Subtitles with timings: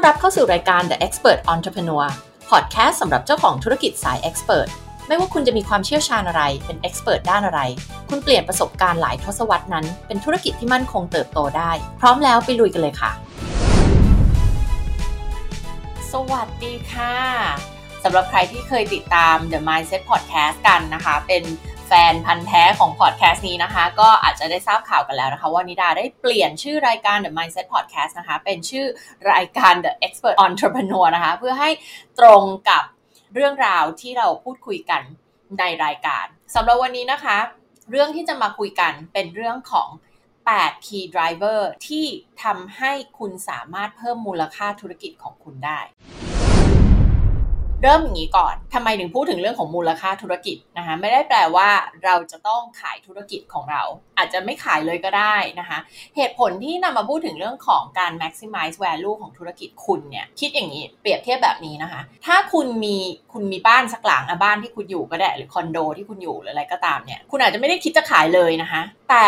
[0.00, 2.06] อนรับเข้าสู่รายการ The Expert Entrepreneur
[2.50, 4.68] Podcast สำหรับเจ้าของธุรกิจสาย Expert
[5.06, 7.60] ไม่ว่าคุณจะมีความเชี่ยวชาญอะไร เป็น Expert ด้านอะไร
[8.08, 13.10] คุณเปลี่ยนประสบการณ์หลายทศวรรษนั้น เป็นธุรกิจที่มั่นคงเติบโตได้ พร้อมแล้วไปลุยกันเลยค่ะ
[16.12, 17.16] สวัสดีค่ะ
[18.04, 21.42] สำหรับใครที่เคยติดตาม The Mindset Podcast กันนะคะ เป็น
[21.92, 28.86] แฟนพันธ์แท้ของพอดแคสต์นี้นะคะ ก็อาจจะได้ทราบข่าวกันแล้วนะคะ ว่านิดาได้เปลี่ยนชื่อรายการ The Mindset Podcast นะคะ เป็นชื่อ
[29.32, 31.70] รายการ The Expert Entrepreneur นะคะ เพื่อให้
[32.18, 32.82] ตรงกับ
[33.34, 35.02] เรื่องราวที่เราพูดคุยกัน
[35.58, 36.24] ในรายการ
[36.54, 37.38] สำหรับวันนี้นะคะ
[37.90, 39.88] เรื่องที่จะมาคุยกันเป็นเรื่องของ
[40.38, 42.06] 8 key driver ที่
[42.42, 45.80] ทำให้คุณสามารถเพิ่มมูลค่าธุรกิจของคุณได้
[47.82, 51.68] เริ่มอย่างนี้ก่อนทำไมถึงพูดถึงเรื่องของมูลค่าธุรกิจนะคะไม่ได้แปลว่า
[52.04, 53.82] เราจะต้องขายธุรกิจของเรา
[54.18, 55.78] อาจจะไม่ขายเลยก็ได้นะคะ
[56.16, 62.96] เหตุผลที่นำมาพูดถึงเรื่องของการ maximize value ของธุรกิจคุณเนี่ยคิดอย่างนี้เปรียบเทียบแบบนี้นะคะ ถ้าคุณมี
[63.32, 69.26] คุณมีบ้านสักหลังอะบ้านที่คุณอยู่ก็ได้หรือคอนโดที่คุณอยู่หรืออะไรก็ตามเนี่ยคุณอาจจะไม่ได้คิดจะขายเลยนะคะ แต่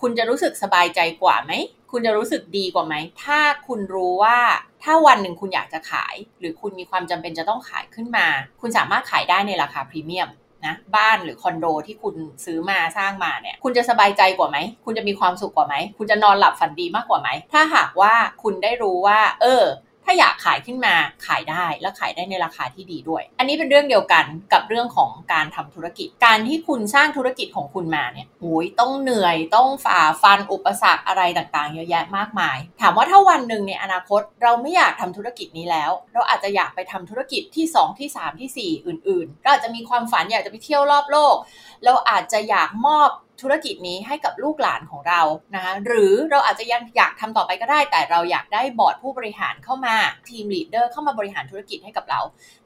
[0.00, 1.52] คุณจะรู้สึกสบายใจกว่าไหม
[1.92, 4.38] คุณจะรู้สึกดีกว่าไหม ถ้าคุณรู้ว่า
[4.82, 8.26] ถ้าวันหนึ่งคุณอยากจะขาย หรือคุณมีความจำเป็นจะต้องขายขึ้นมา
[8.60, 10.28] คุณสามารถขายได้ในราคาพรีเมียม
[10.66, 19.62] นะบ้านหรือคอนโดที่คุณซื้อมาสร้างมาเนี่ย คุณจะสบายใจกว่าไหม คุณจะมีความสุขกว่าไหม คุณจะนอนหลับฝันดีมากกว่าไหม ถ้าหากว่าคุณได้รู้ว่า เออ
[20.04, 20.94] ถ้าอยากขายขึ้นมา
[21.26, 41.36] ขายได้และขายได้ในราคาที่ดีด้วย อันนี้เป็นเรื่องเดียวกันกับเรื่องของการทำธุรกิจ การที่คุณสร้างธุรกิจของคุณมาเนี่ยโอ้ยต้องเหนื่อยต้องฝ่าฟันอุปสรรคอะไรต่างๆ เยอะแยะมากมาย ถามว่าถ้าวันหนึ่งในอนาคตเราไม่อยากทำธุรกิจนี้แล้ว เราอาจจะอยากไปทำธุรกิจที่ 2 ที่ 3 ที่ 4 ออื่นๆเราอาจจะมีความฝันอยากจะไปเที่ยวรอบโลก
[41.84, 43.10] เราอาจจะอยากมอบ
[43.42, 45.20] ธุรกิจนี้ให้กับลูกหลานของเรา
[45.54, 49.94] นะคะหรือเราอาจจะยังอยากทำต่อไปก็ได้ แต่เราอยากได้บอร์ดผู้บริหารเข้ามา
[50.28, 52.20] team leader เข้ามาบริหารธุรกิจให้กับเรา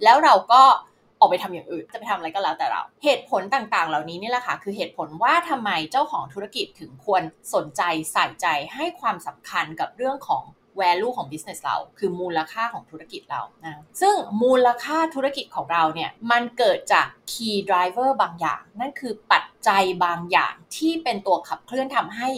[0.04, 0.62] แล้วเราก็
[1.20, 7.22] ออกไปทำอย่างอื่น จะไปทำอะไรก็แล้วแต่เรา เหตุผลต่างๆ เหล่านี้นี่แหละค่ะ คือเหตุผลว่าทำไมเจ้าของธุรกิจถึงควร
[7.54, 7.82] สนใจ
[8.12, 10.42] ใส่ใจให้ความสำคัญกับเรื่องของ
[10.80, 22.28] value ของ business เรา คือมูลค่าของธุรกิจเรานะซึ่งมูลค่าธุรกิจของเราเนี่ย มันเกิดจาก key driver บางอย่าง นั่นคือปัจจัยบางอย่างที่เป็นตัวขับเคลื่อนทำให้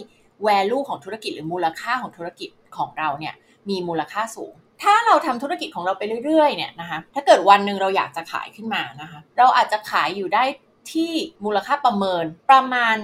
[0.46, 3.34] value ของธุรกิจหรือมูลค่าของธุรกิจของเราเนี่ย
[3.68, 10.44] มีมูลค่าสูงถ้าเราทำธุรกิจของเราไปเรื่อยๆเนี่ยนะคะ ถ้าเกิดวันหนึ่งเราอยากจะขายขึ้นมานะคะ เราอาจจะขายอยู่ได้
[10.92, 11.12] ที่
[11.44, 12.96] มูลค่าประเมินประมาณ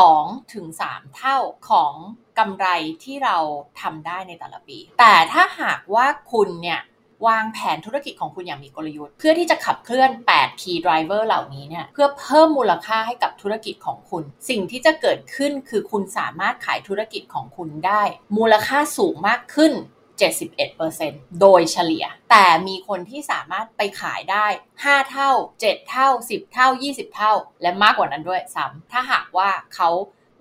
[0.00, 0.66] 2-3ถึง
[1.16, 1.36] เท่า
[1.70, 1.94] ของ
[2.38, 2.66] กำไร
[3.04, 3.36] ที่เรา
[3.80, 6.80] ทำได้ในแต่ละปี แต่ถ้าหากว่าคุณเนี่ย
[7.28, 18.02] วางแผนธุรกิจของคุณอย่างมีกลยุทธ์ เพื่อที่จะขับเคลื่อน 8 key driver เหล่านี้เนี่ยเพื่อเพิ่มมูลค่าให้กับธุรกิจของคุณ สิ่งที่จะเกิดขึ้นคือคุณสามารถขายธุรกิจของคุณได้
[18.36, 19.72] มูลค่าสูงมากขึ้น
[20.20, 24.46] 71%โดยเฉลี่ย แต่มีคนที่สามารถไปขายได้
[24.78, 27.32] 5 เท่า 7 เท่า 10 เท่า 20 เท่า
[27.62, 29.90] และมากกว่านั้นด้วยซ้ำถ้าหากว่าเขา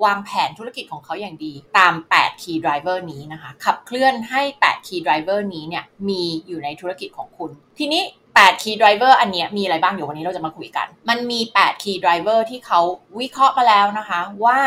[0.05, 8.03] วางแผนธุรกิจของเขาอย่างดีตาม 8 key driver นี้นะคะ ขับเคลื่อนให้ 8 key driver นี้เนี่ยมีอยู่ในธุรกิจของคุณ ทีนี้
[8.33, 12.81] 8 key driver อันนี้มีอะไรบ้างเดี๋ยววันนี้เราจะมาคุยกัน มันมี 8 key driver ที่เขา
[13.19, 14.59] วิเคราะห์มาแล้วนะคะว่า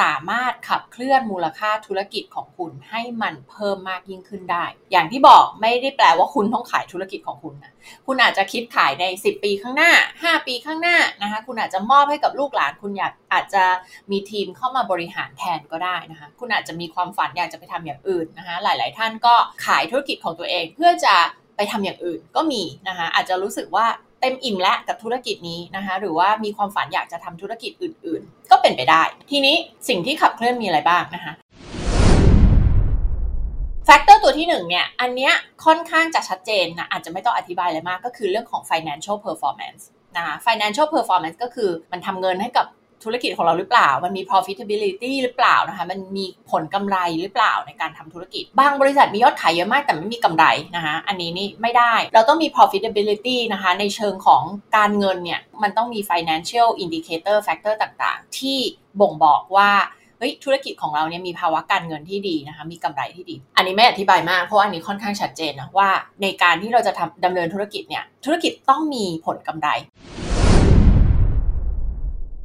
[0.00, 7.72] สามารถขับเคลื่อนมูลค่าธุรกิจของคุณให้มันเพิ่มมากยิ่งขึ้นได้ อย่างที่บอกไม่ได้แปลว่าคุณต้องขายธุรกิจของคุณนะ
[8.06, 9.92] คุณอาจจะคิดขายใน 10 ปีข้างหน้า
[10.22, 13.64] 5 ปีข้างหน้านะคะ คุณอาจจะมอบให้กับลูกหลาน คุณอยากอาจจะ
[14.10, 19.34] มีทีมเข้ามาบริหารแทนก็ได้นะคะ คุณอาจจะมีความฝันอยากจะไปทำอย่างอื่นนะคะ หลาย ๆ ท่านก็
[19.66, 21.14] ขายธุรกิจของตัวเองเพื่อจะ
[21.56, 23.86] ไปทำอย่างอื่นก็มีนะคะ อาจจะรู้สึกว่า
[24.26, 29.56] ต็มอิ่มแล้วกับธุรกิจนี้นะคะหรือว่ามีความฝันอยากจะทำธุรกิจอื่น ๆ ก็เป็นไปได้ ทีนี้
[29.88, 31.32] สิ่งที่ขับเคลื่อนมีอะไรบ้างนะคะ
[33.84, 35.32] แฟกเตอร์ตัวที่1เนี่ย อันเนี้ย
[35.64, 39.82] ค่อนข้างจะชัดเจนนะ อาจจะไม่ต้องอธิบายอะไรมาก ก็คือเรื่องของ financial performance
[40.16, 42.66] นะคะ financial performance ก็คือมันทำเงินให้กับ
[43.04, 50.44] ธุรกิจของเราหรือเปล่า มันมี profitability หรือเปล่านะคะ มันมีผลกำไรหรือเปล่าในการทำธุรกิจ บางบริษัทมียอดขายเยอะมากแต่ไม่มีกำไร
[50.76, 54.42] นะคะ อันนี้นี่ไม่ได้ เราต้องมี profitability นะคะ ในเชิงของ
[54.76, 58.58] การเงินเนี่ย มันต้องมี financial indicator factor ต่างๆ ที่
[59.00, 59.70] บ่งบอกว่า
[60.18, 65.88] เฮ้ยธุรกิจของเราเนี่ยมีภาวะการเงินที่ดีนะคะ มีกำไรที่ดี อันนี้ไม่อธิบายมากเพราะอันนี้ค่อนข้างชัดเจนนะว่า
[66.22, 69.68] ในการที่เราจะทำดำเนินธุรกิจเนี่ย ธุรกิจต้องมีผลกำไร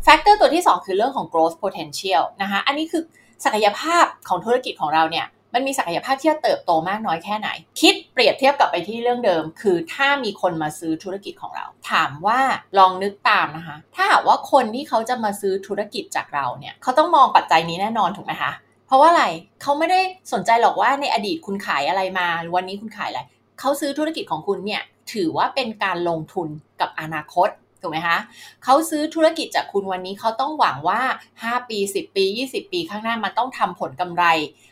[0.03, 3.03] factor ตัวที่ 2 คือเรื่องของ growth potential นะคะ อันนี้คือ
[3.45, 7.49] ศักยภาพของธุรกิจของเราเนี่ย มันมีศักยภาพที่จะเติบโตมากน้อยแค่ไหน
[7.81, 12.39] คิดเปรียบเทียบกับไปที่เรื่องเดิม คือถ้ามีคนมาซื้อธุรกิจของเรา ถามว่า
[12.77, 18.51] ลองนึกตามนะคะ ถ้าหากว่าคนที่เขาจะมาซื้อธุรกิจจากเราเนี่ย เขาต้องมองปัจจัยนี้แน่นอนถูกไหมคะ
[18.87, 19.25] เพราะว่าอะไร
[19.61, 19.99] เขาไม่ได้
[20.33, 23.21] สนใจหรอกว่าในอดีตคุณขายอะไรมา วันนี้คุณขายอะไร
[23.59, 24.81] เขาซื้อธุรกิจของคุณเนี่ย
[25.13, 26.47] ถือว่าเป็นการลงทุน
[26.81, 27.49] กับอนาคต
[27.81, 28.17] ถูกไหมคะ
[28.63, 31.01] เขาซื้อธุรกิจจากคุณวันนี้เขาต้องหวังว่า
[31.37, 34.23] 5 ปี 10 ปี 20 ปีข้างหน้ามันต้องทำผลกำไร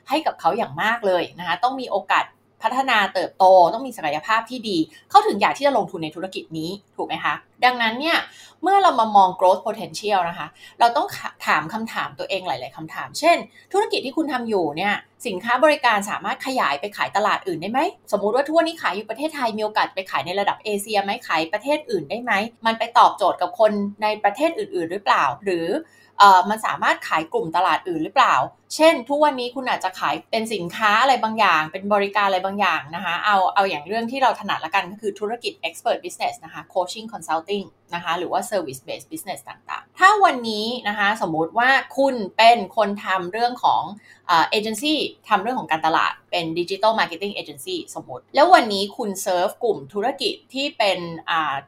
[0.09, 2.23] ให้กับเขาอย่างมากเลยนะคะ ต้องมีโอกาส
[2.63, 4.77] พัฒนาเติบโตต้องมีศักยภาพที่ดี
[5.09, 7.33] เขาถึงอยากที่จะลงทุนในธุรกิจนี้ถูกไหมคะ
[7.65, 8.17] ดังนั้นเนี่ย
[8.63, 10.47] เมื่อเรามามอง growth potential นะคะ
[10.79, 11.07] เราต้อง
[11.45, 13.38] ถามคำถามตัวเองหลาย ๆคำถาม เช่น
[13.73, 14.94] ธุรกิจที่คุณทำอยู่เนี่ย
[15.27, 17.79] สินค้าบริการสามารถขยายไปขายตลาดอื่นได้ไหม
[18.11, 22.31] สมมุติว่าทั่วนี้ขายอยู่ประเทศไทยมีโอกาสไปขายในระดับเอเชียไหมขายประเทศอื่นได้ไหม
[22.65, 23.71] มันไปตอบโจทย์กับคน
[24.03, 25.67] ในประเทศอื่น ๆ หรือเปล่า หรือ
[26.08, 26.08] เอ่อ
[26.50, 28.36] มันสามารถขายกลุ่มตลาดอื่นหรือเปล่า
[28.75, 40.00] เช่น ทุกวันนี้คุณอาจจะขายเป็นสินค้าอะไรบางอย่าง เป็นบริการอะไรบางอย่างนะคะ เอาเอาอย่างเรื่องที่เราถนัดละกันก็คือธุรกิจ expert business นะคะ coaching consulting นะคะ หรือว่า service based business ต่างๆ
[40.00, 43.81] ถ้าวันนี้นะคะสมมุติว่าคุณเป็นคนทำเรื่องของ
[44.27, 45.00] เอเจนซี่
[45.30, 51.00] ทำเรื่องของการตลาดเป็น digital marketing agency สมมติ แล้ววันนี้คุณเซิร์ฟกลุ่มธุรกิจที่เป็น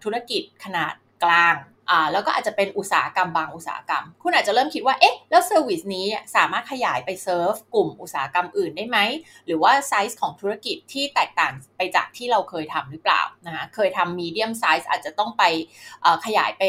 [0.04, 0.94] ธุรกิจขนาด
[1.24, 1.56] กลาง
[1.92, 6.06] อ่าแล้วก็อาจจะเป็นอุตสาหกรรมบางอุตสาหกรรม คุณอาจจะเริ่มคิดว่าเอ๊ะแล้ว service นี้
[6.36, 8.98] สามารถขยายไปเซิร์ฟกลุ่มอุตสาหกรรมอื่นได้ไหม
[9.46, 15.44] หรือว่าไซส์ของธุรกิจที่แตกต่างไปจากที่เราเคยทำหรือเปล่านะคะเคยทำ medium size อาจจะต้องไป
[16.26, 16.64] ขยายไป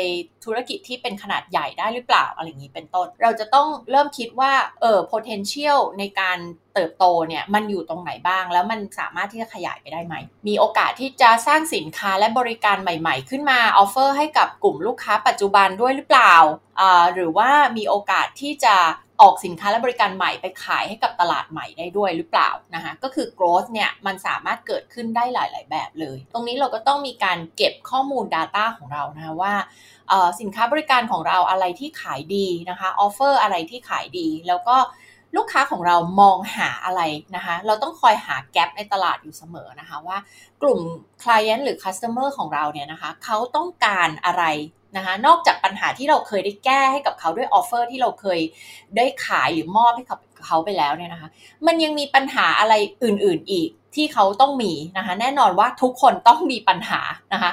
[0.45, 6.39] ธุรกิจที่เป็นขนาดใหญ่ได้หรือเปล่าอะไรอย่างนี้เป็นต้น เราจะต้องเริ่มคิดว่าเออ potential ในการ
[6.75, 10.15] เติบโตเนี่ยมันอยู่ตรงไหนบ้าง แล้วมันสามารถที่จะขยายไปได้ไหม
[10.49, 16.35] มีโอกาสที่จะสร้างสินค้าและบริการใหม่ๆ ขึ้นมาออฟเฟอร์ให้กับกลุ่มลูกค้าปัจจุบันด้วยหรือเปล่า
[17.15, 18.77] หรือว่ามีโอกาสที่จะ
[19.23, 29.55] ออกสินค้าและบริการใหม่ไปขายให้กับตลาดใหม่ได้ด้วยหรือเปล่านะคะก็คือ growth เนี่ยมันสามารถเกิดขึ้นได้หลาย ๆ แบบเลย ตรงนี้เราก็ต้องมีการเก็บข้อมูล Data ของเรานะคะว่า
[30.41, 34.77] สินค้าบริการของเราอะไรที่ขายดีนะคะ offer อะไรที่ขายดี แล้วก็
[35.37, 37.03] ลูกค้าของเรามองหาอะไร
[37.37, 40.19] นะคะ เราต้องคอยหา gap ในตลาดอยู่เสมอนะคะว่า
[40.63, 40.81] กลุ่ม
[41.23, 44.45] Client หรือ Customer ของเราเนี่ยนะคะเขาต้องการอะไร
[44.97, 48.41] นะคะนอกจากปัญหาที่เราเคยได้แก้ให้กับเขาด้วย offer ที่เราเคย
[48.97, 51.29] ได้ขายหรือมอบให้กับเขาไปแล้วเนี่ยนะคะ
[51.67, 52.75] มันยังมีปัญหาอะไร
[53.05, 57.01] อื่น ๆอีกที่เขาต้องมีนะคะ แน่นอนว่าทุกคนต้องมีปัญหา
[57.33, 57.51] นะคะ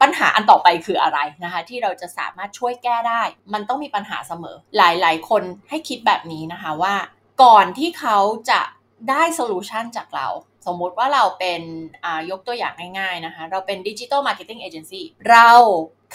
[0.00, 6.94] ปัญหาอันต่อไปคืออะไรนะคะ ที่เราจะสามารถช่วยแก้ได้ มันต้องมีปัญหาเสมอ หลายๆ คนให้คิดแบบนี้นะคะว่า
[7.42, 8.18] ก่อนที่เขา
[8.50, 8.60] จะ
[9.10, 10.28] ได้ solution จากเรา
[10.66, 11.62] สมมุติว่าเราเป็น
[12.30, 15.50] ยกตัวอย่างง่ายๆนะคะ เราเป็น digital marketing agency เรา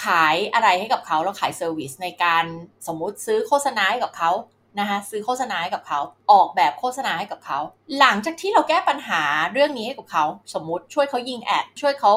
[0.06, 2.45] ขายอะไรให้กับเขาเราขาย service ในการ
[2.88, 4.31] สมมุติซื้อโฆษณาให้กับเขา
[4.79, 6.00] นะคะซื้อโฆษณาให้กับเขา
[6.31, 7.59] ออกแบบโฆษณาให้กับเขา
[8.00, 9.21] หลังจากที่เราแก้ปัญหา
[9.53, 12.13] เรื่องนี้ให้กับเขา สมมุติช่วยเขายิง ad ช่วยเขา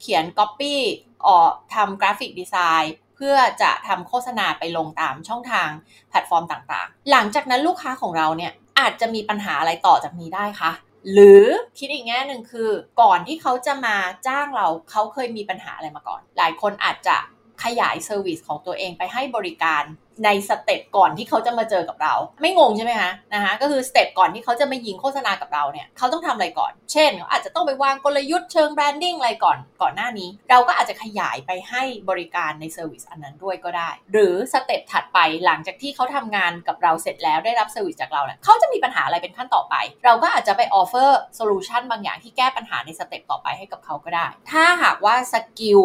[0.00, 0.80] เขียนก๊อปปี้
[1.26, 5.68] ออกทำ graphic design เพื่อจะทำโฆษณาไปลงตามช่องทาง
[6.08, 10.72] แพลตฟอร์มต่างๆ หลังจากนั้นลูกค้าของเราเนี่ยอาจจะมีปัญหาอะไรต่อจากนี้ได้คะ
[11.12, 11.44] หรือ
[11.78, 12.70] คิดอีกแง่หนึ่งคือ
[13.00, 13.96] ก่อนที่เขาจะมา
[14.26, 17.16] จ้างเราเขาเคยมีปัญหาอะไรมาก่อน หลายคนอาจจะ
[17.64, 19.82] ขยาย service ของตัวเองไปให้บริการ
[20.24, 37.68] ใน step ก่อนที่เขาจะมาเจอกับเรา ไม่งงใช่ไหมคะนะคะก็คือ step ก่อนที่เขาจะมายิงโฆษณากับเราเนี่ยเขาต้องทำอะไรก่อน เช่นเขาอาจจะต้องไปวางกลยุทธ์เชิง branding อะไรก่อนก่อนหน้านี้ เราก็อาจจะขยายไปให้บริการใน service อันนั้นด้วยก็ได้ หรือ step ถัดไปหลังจากที่เขาทำงานกับเราเสร็จแล้วได้รับ
[37.72, 45.80] service จากเราเนี่ยเขาจะมีปัญหาอะไรเป็นขั้นต่อไป เราก็อาจจะไป offer solution บางอย่างที่แก้ปัญหาใน step ต่อไปให้กับเขาก็ได้ ถ้าหากว่า skill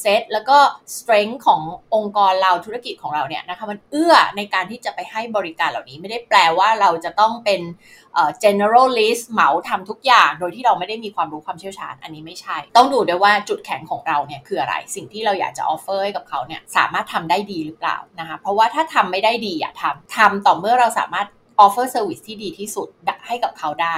[0.00, 0.58] set แล้วก็
[0.96, 1.60] strength ของ
[1.94, 7.60] องค์กรเราธุรกิจของเราเนี่ยนะคะมันเอื้อในการที่จะไปให้บริการเหล่านี้ไม่ได้แปลว่าเราจะต้องเป็น
[8.44, 21.26] generalist เหมาทำทุกอย่างโดยที่เราไม่ได้มีความรู้ความเชี่ยวชาญอันนี้ไม่ใช่ ต้องดูด้วยว่าจุดแข็งของเราเนี่ยคืออะไร สิ่งที่เราอยากจะ offer ให้กับเขาเนี่ยสามารถทำได้ดีหรือเปล่านะคะเพราะว่าถ้าทำไม่ได้ดีอย่าทำทำต่อเมื่อเราสามารถ
[21.60, 22.88] offer service ที่ดีที่สุด
[23.26, 23.96] ให้กับเขาได้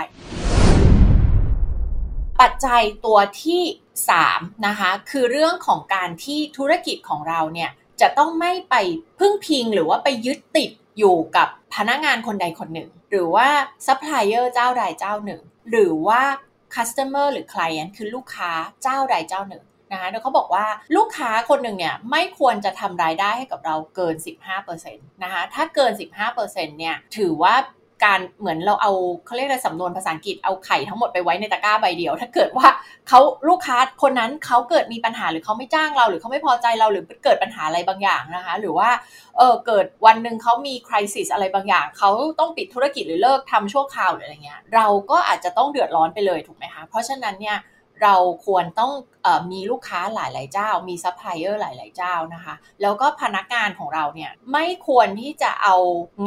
[2.41, 3.63] ปัจจัยตัวที่
[4.15, 7.71] 3นะคะคือเรื่องของการที่ธุรกิจของเราเนี่ย
[8.03, 8.75] จะต้องไม่ไป
[9.19, 13.49] พึ่งพิงหรือว่าไปยึดติดอยู่กับพนักงานคนใดคนหนึ่ง หรือว่า
[13.87, 16.23] ซัพพลายเออร์เจ้าใดเจ้าหนึ่ง หรือว่า
[16.75, 18.51] customer หรือ client คือลูกค้า
[18.83, 20.67] เจ้าใดเจ้าหนึ่งนะคะโดยเขาบอกว่า
[20.97, 24.15] ลูกค้าคนหนึ่งเนี่ยไม่ควรจะทำรายได้ให้กับเราเกิน
[24.55, 25.93] 15%นะคะถ้าเกิน
[26.37, 27.55] 15%เนี่ยถือว่า
[28.05, 28.93] การเหมือนเราเอา
[29.27, 32.69] เขาเรียกอะไรสำนวนภาษาอังกฤษเอาไข่ทั้งหมดไปไว้ในตะกร้าใบเดียว ถ้าเกิดว่า
[33.09, 38.91] เขาลูกค้าคนนั้นเขาเกิดมีปัญหาหรือเขาไม่จ้างเรา หรือเขาไม่พอใจเราหรือเกิดปัญหาอะไรบางอย่างนะคะ หรือว่า
[39.39, 47.57] เออเกิดวันหนึ่งเขามี crisis อะไรบางอย่างเขาต้องปิดธุรกิจหรือเลิกทำชั่วคราวหรืออะไรเงี้ยเราก็อาจจะต้องเดือดร้อนไปเลยถูกไหมคะเพราะฉะนั้นเนี่ย
[48.03, 48.15] เรา
[48.47, 48.93] ควรต้อง
[49.27, 55.77] อมีลูกค้าหลาย ๆ เจ้า มีซัพพลายเออร์หลาย ๆ เจ้านะคะ แล้วก็พนักงานของเราเนี่ยไม่ควรที่จะเอา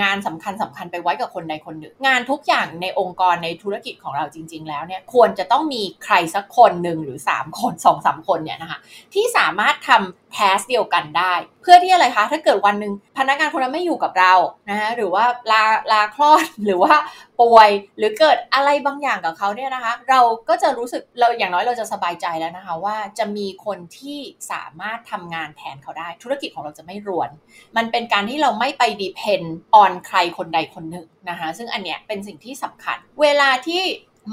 [0.02, 8.80] งานสำคัญสำคัญไปไว้กับคนใดคนหนึ่ง งานทุกอย่างในองค์กรในธุรกิจของเราจริง ๆ แล้วเนี่ยควรจะต้องมีใครสักคนหนึ่งหรือ 3 คน2อสคนเนี่ยนะคะ
[9.14, 14.34] ที่สามารถทำแทสเดียวกันได้ เพื่อที่อะไรคะ ถ้าเกิดวันหนึ่งพนักงานคนนั้นไม่อยู่กับเรา
[14.70, 16.94] นะคะหรือว่าลาลาคลอดหรือว่า
[17.42, 24.20] ป่วยหรือเกิดอะไรบางอย่างกับเขาเนี่ยนะคะ เราก็จะรู้สึกเราอย่างน้อยเราจะสบายใจแล้วนะคะ ว่าจะมีคนที่
[24.52, 27.30] สามารถทำงานแทนเขาได้ ธุรกิจของเราจะไม่รวน
[27.78, 29.42] มันเป็นการที่เราไม่ไปดีเพน
[29.76, 33.82] ออนใครคนใดคนหนึ่งนะคะซึ่งอันเนี้ยเป็นสิ่งที่สำคัญ เวลาที่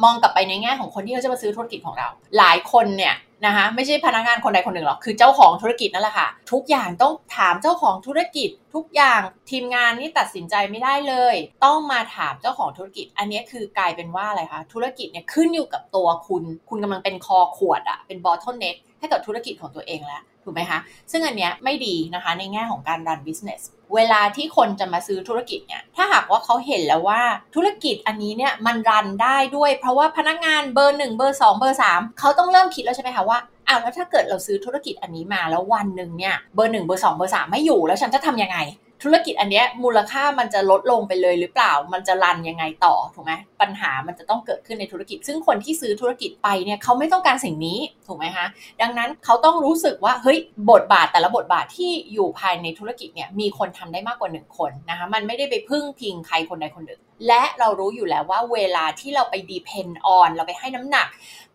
[0.05, 2.09] มองกลับไปในแง่ของคนที่เขาจะมาซื้อธุรกิจของเรา
[2.39, 3.15] หลายคนเนี่ย
[3.47, 9.21] นะคะไม่ใช่พนักงานคนใดคนหนึ่งหรอกคือเจ้าของธุรกิจนั่นแหละค่ะ ทุกอย่างต้องถามเจ้าของธุรกิจ ทุกอย่าง
[9.51, 20.79] ทีมงานนี่ตัดสินใจไม่ได้เลย ต้องมาถามเจ้าของธุรกิจ อันนี้คือกลายเป็นว่าอะไรคะธุรกิจเนี่ยขึ้นอยู่กับตัวคุณ คุณกำลังเป็นคอขวดอะเป็นบอทเทิลเน็กให้กับธุรกิจของตัวเองแล้ว ถูกไหมคะ
[21.11, 23.61] ซึ่งอันเนี้ยไม่ดีนะคะในแง่ของการรัน business
[23.95, 27.21] เวลาที่คนจะมาซื้อธุรกิจเนี่ย ถ้าหากว่าเขาเห็นแล้วว่า
[27.55, 38.59] ธุรกิจอันนี้เนี่ยมัน run ได้ด้วย เพราะว่าพนักงานเบอร์หนึ่งเบอร์สองเบอร์สามเขาต้องเริ่มคิดแล้วใช่ไหมคะว่าอ้าวแล้วถ้าเกิดเราซื้อธุรกิจอันนี้มาแล้ววันหนึ่งเนี่ยเบอร์หนึ่งเบอร์สองเบอร์สามไม่อยู่แล้วฉันจะทำยังไง
[39.03, 48.47] ธุรกิจอันนี้มูลค่ามันจะลดลงไปเลยหรือเปล่า มันจะ run ยังไงต่อถูกไหมปัญหามันจะต้องเกิดขึ้นในธุรกิจ ซึ่งคนที่ซื้อธุรกิจไปเนี่ยเขาไม่ต้องการสิ่งนี้ถูกไหมคะ
[48.83, 50.39] ดังนั้นเขาต้องรู้สึกว่าเฮ้ย
[50.71, 61.07] บทบาทแต่ละบทบาทที่อยู่ภายในธุรกิจเนี่ยมีคนทำได้มากกว่าหนึ่งคนนะคะมันไม่ได้ไปพึ่งพิงใครคนใดคนหนึ่งและเรารู้อยู่แล้วว่าเวลาที่เราไป depend on เราไปให้น้ำหนัก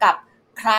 [0.04, 0.16] กับ
[0.60, 0.74] ใคร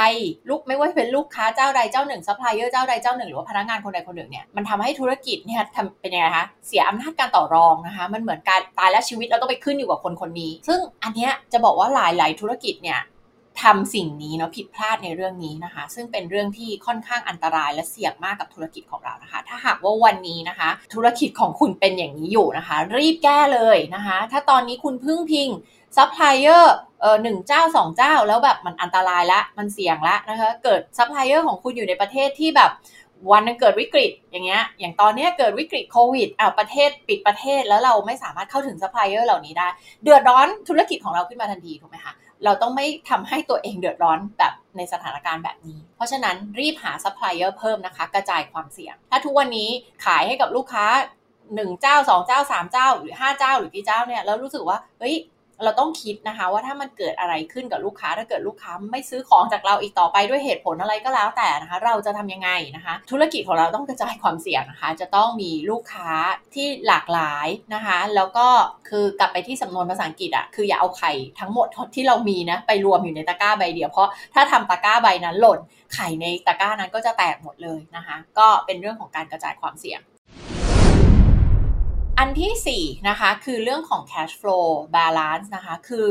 [0.49, 13.01] ลูกไม่ว่าเป็นลูกค้าเจ้าใดเจ้าหนึ่งซัพพลายเออร์เจ้าใดเจ้าหนึ่งหรือว่าพนักงานคนใดคนหนึ่งเนี่ยมันทำให้ธุรกิจเนี่ยทำเป็นยังไงคะเสียอำนาจการต่อรองนะคะ มันเหมือนการตายและชีวิตเราต้องไปขึ้นอยู่กับคนคนนี้ ซึ่งอันเนี้ยจะบอกว่าหลาย ๆ ธุรกิจเนี่ย
[13.65, 25.49] ทำสิ่งนี้เนาะผิดพลาดในเรื่องนี้นะคะ ซึ่งเป็นเรื่องที่ค่อนข้างอันตรายและเสี่ยงมากกับธุรกิจของเรานะคะ ถ้าหากว่าวันนี้นะคะ ธุรกิจของคุณเป็นอย่างนี้อยู่นะคะ รีบแก้เลยนะคะ ถ้าตอนนี้คุณพึ่งพิง
[25.97, 32.71] ซัพพลายเออร์เออหนึ่งเจ้าสองเจ้าแล้วแบบมันอันตรายละมันเสี่ยงละนะคะเกิดซัพพลายเออร์ของคุณอยู่ในประเทศที่แบบ
[33.33, 39.69] วันนึงเกิดวิกฤตอย่างเงี้ยอย่างตอนนี้เกิดวิกฤตโควิดอ่าประเทศปิดประเทศแล้วเราไม่สามารถเข้าถึงซัพพลายเออร์เหล่านี้ได้
[40.03, 49.69] เดือดร้อนธุรกิจของเราขึ้นมาทันทีถูกไหมคะเราต้องไม่ทำให้ตัวเองเดือดร้อนแบบในสถานการณ์แบบนี้ เพราะฉะนั้นรีบหาซัพพลายเออร์เพิ่มนะคะ กระจายความเสี่ยง ถ้าทุกวันนี้
[50.05, 50.87] ขายให้กับลูกค้า
[51.55, 55.15] หนึ่งเจ้าสองเจ้าสามเจ้าหรือห้าเจ้าหรือกี่เจ้าเนี่ยแล้วรู้สึกว่าเฮ้ย
[55.65, 66.11] เราต้องคิดนะคะ ว่าถ้ามันเกิดอะไรขึ้นกับลูกค้าถ้าเกิดลูกค้าไม่ซื้อของจากเราอีกต่อไปด้วยเหตุผลอะไรก็แล้วแต่นะคะ เราจะทำยังไงนะคะ ธุรกิจของเราต้องกระจายความเสี่ยงนะคะ จะต้องมีลูกค้า
[66.55, 68.47] ที่หลากหลายนะคะ แล้วก็
[68.89, 75.61] คือกลับไปที่สำนวนภาษาอังกฤษอะคืออย่าเอาไข่ทั้งหมดที่เรามีนะไปรวมอยู่ในตะกร้าใบเดียวเพราะถ้าทำตะกร้าใบนั้นหล่น
[75.95, 80.01] ไข่ในตะกร้านั้นก็จะแตกหมดเลยนะคะ ก็เป็นเรื่องของการกระจายความเสี่ยง
[82.19, 86.09] อันที่4นะคะคือเรื่องของ cash flow balance นะคะคือ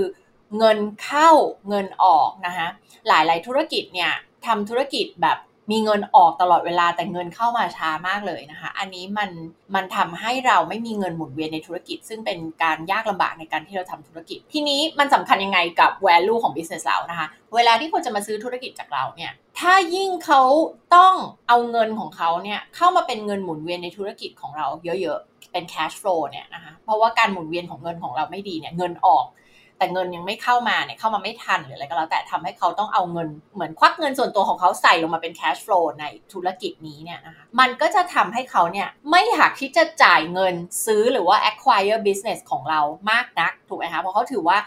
[0.57, 1.29] เงินเข้า
[1.69, 2.67] เงินออกนะคะ
[3.07, 4.13] หลายๆธุรกิจเนี่ย
[4.45, 5.37] ทำธุรกิจแบบ
[5.71, 9.29] มีเงินออกตลอดเวลาแต่เงินเข้ามาช้ามากเลยนะคะ อันนี้มัน
[9.75, 20.41] มันทำให้เราไม่มีเงินหมุนเวียนในธุรกิจ ซึ่งเป็นการยากลำบากในการที่เราทำธุรกิจ ทีนี้มันสำคัญยังไงกับ value ของ business เรานะคะ เวลาที่คนจะมาซื้อธุรกิจจากเราเนี่ยถ้ายิ่งเขา
[20.95, 21.13] ต้อง
[21.47, 24.65] เอาเงินของเขาเนี่ยเข้ามาเป็นเงินหมุนเวียนในธุรกิจของเรา
[25.01, 29.25] เยอะๆเป็น cash flow เนี่ยนะคะเพราะว่าการหมุนเวียนของเงินของเราไม่ดีเนี่ยเงินออก
[29.77, 40.55] แต่เงินยังไม่เข้ามาเนี่ยเข้ามาไม่ทันหรืออะไรก็แล้วแต่ทำให้เขาต้องเอาเงินเหมือนควักเงินส่วนตัวของเขาใส่ลงมาเป็น cash flow ในธุรกิจนี้เนี่ยนะคะมันก็จะทำให้เขาเนี่ยไม่อยากที่จะจ่ายเงิน
[40.85, 44.57] ซื้อหรือว่า acquire business ของเรามากนักถูกไหมคะเพราะเขาถือว่า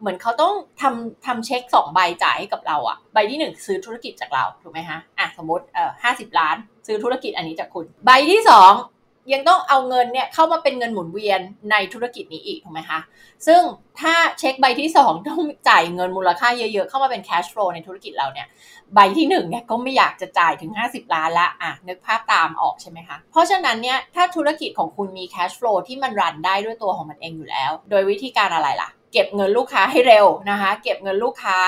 [0.00, 8.72] เหมือนเขาต้องทำทำเช็คสองใบจ่ายให้กับเราอะใบที่หนึ่งซื้อธุรกิจจากเราถูกไหมคะอะสมมติเอ่อห้าสิบล้าน ซื้อธุรกิจอันนี้จากคุณ ใบที่สอง
[9.32, 13.00] ยังต้องเอาเงินเนี่ยเข้ามาเป็นเงินหมุนเวียนในธุรกิจนี้อีกถูกไหมคะ
[13.46, 13.60] ซึ่ง
[14.00, 18.46] ถ้าเช็คใบที่ 2 ต้องจ่ายเงินมูลค่าเยอะๆ เข้ามาเป็น cash flow ในธุรกิจเราเนี่ย
[18.94, 31.58] ใบที่1เนี่ยก็ไม่อยากจะจ่ายถึง 50 ล้านละอะนึกภาพตามออกใช่ไหมคะ เพราะฉะนั้นเนี่ยถ้าธุรกิจของคุณมี cash flow ที่มันรันได้ด้วยตัวของมันเองอยู่แล้ว โดยวิธีการอะไรล่ะ เก็บเงินลูกค้าให้เร็วนะคะ เก็บเงินลูกค้า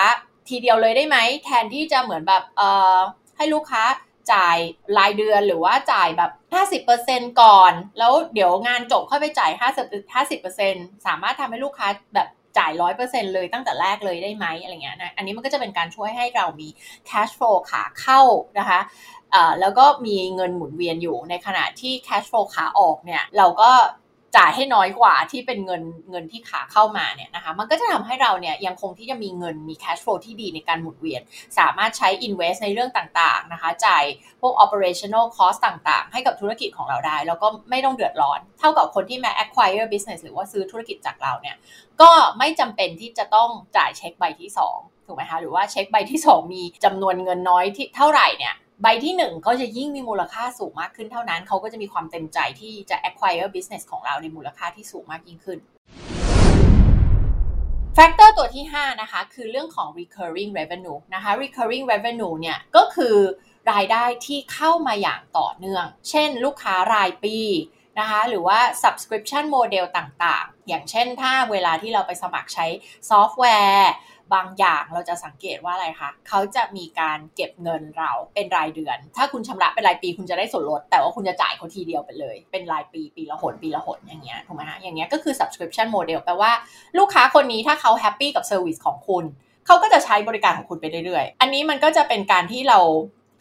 [0.48, 2.98] ทีเดียวเลยได้ไหมแทนที่จะเหมือนแบบเอ่อ
[3.36, 3.82] ให้ลูกค้า
[4.32, 4.56] จ่าย
[4.98, 6.30] รายเดือนหรือว่าจ่ายแบบ
[6.86, 12.28] 50%ก่อน แล้วเดี๋ยวงานจบค่อยไปจ่าย 50 50%สามารถทำให้ลูกค้าแบบ
[12.58, 16.68] จ่าย100%เลยตั้งแต่แรกเลยได้ไหมอะไรเงี้ยนะ อันนี้มันก็จะเป็นการช่วยให้เรามี
[17.10, 18.20] cash flow ขาเข้า
[18.58, 18.80] นะคะ
[19.60, 23.70] แล้วก็มีเงินหมุนเวียนอยู่ในขณะที่ cash flow ขาออกเนี่ย เราก็
[24.36, 31.22] จ่ายให้น้อยกว่าที่เป็นเงินเงินที่ขาเข้ามาเนี่ยนะคะมันก็จะทำให้เราเนี่ยยังคงที่จะมีเงินมี cash flow ที่ดีในการหมุนเวียน
[31.58, 34.04] สามารถใช้ invest ในเรื่องต่างๆนะคะจ่าย
[34.40, 41.56] พวก operational cost ต่างๆ ให้กับธุรกิจของเราได้ แล้วก็ไม่ต้องเดือดร้อน เท่ากับคนที่มา acquire business หรือว่าซื้อธุรกิจจากเราเนี่ย
[42.00, 55.58] ก็ไม่จำเป็นที่จะต้องจ่ายเช็คใบที่ 2 ถูกไหมคะหรือว่าเช็คใบที่ 2 มีจำนวนเงินน้อยที่เท่าไหร่เนี่ย ใบที่1ก็จะยิ่งมีมูลค่าสูงมากขึ้นเท่านั้น เขาก็จะมีความเต็มใจที่จะ acquire business ของเราในมูลค่าที่สูงมากยิ่งขึ้น
[57.94, 63.16] factor ตัวที่ 5 นะคะ คือเรื่องของ recurring revenue นะคะ recurring revenue เนี่ยก็คือ
[63.72, 67.38] รายได้ที่เข้ามาอย่างต่อเนื่อง เช่น ลูกค้ารายปี
[67.98, 72.66] นะคะหรือว่า subscription model ต่างๆ อย่างเช่นถ้าเวลาที่เราไปสมัครใช้
[73.10, 73.90] ซอฟต์แวร์
[74.34, 86.52] บางอย่างเราจะสังเกตว่าอะไรคะเขาจะมีการเก็บเงินเราเป็นรายเดือน ถ้าคุณชำระเป็นรายปีคุณจะได้ส่วนลด แต่ว่าคุณจะจ่ายเขาทีเดียวไปเลย เป็นรายปีปีละหนปีละหนอย่างเงี้ยถูกไหมฮะอย่างเงี้ยก็คือ subscription model แปลว่า
[86.98, 89.24] ลูกค้าคนนี้ถ้าเขา happy กับ service ของคุณ
[89.66, 92.78] เขาก็จะใช้บริการของคุณไปเรื่อยๆ อันนี้มันก็จะเป็นการที่เรา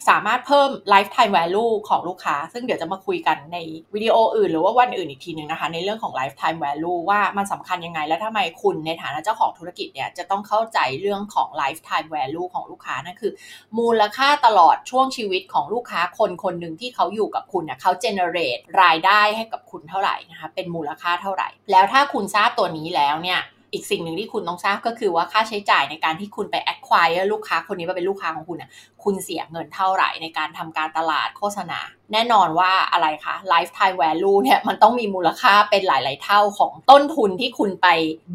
[0.08, 3.58] สามารถเพิ่ม lifetime value ของลูกค้า ซึ่งเดี๋ยวจะมาคุยกันใน
[3.94, 13.32] วิดีโออื่น หรือว่าวันอื่นอีกทีหนึ่งนะคะ ในเรื่องของ lifetime value ว่ามันสำคัญยังไง และทำไมคุณในฐานะเจ้าของธุรกิจเนี่ย จะต้องเข้าใจเรื่องของ lifetime value ของลูกค้า นั่นคือ
[13.78, 23.40] มูลค่าตลอดช่วงชีวิตของลูกค้าคนคนหนึ่งที่เขาอยู่กับคุณเนี่ยเขา generate รายได้ให้กับคุณเท่าไหร่นะคะเป็นมูลค่าเท่าไหร่ แล้วถ้าคุณทราบตัวนี้แล้วเนี่ย
[23.72, 28.70] อีกสิ่งหนึ่งที่คุณต้องทราบก็คือว่าค่าใช้จ่ายในการที่คุณไป acquire ลูกค้าคนนี้มาเป็นลูกค้าของคุณอะ
[29.04, 31.80] คุณเสียเงินเท่าไหร่ในการทำการตลาดโฆษณา
[32.12, 37.88] แน่นอนว่าอะไรคะ lifetime value เนี่ยมันต้องมีมูลค่าเป็นหลาย ๆ เท่าของต้นทุนที่คุณไป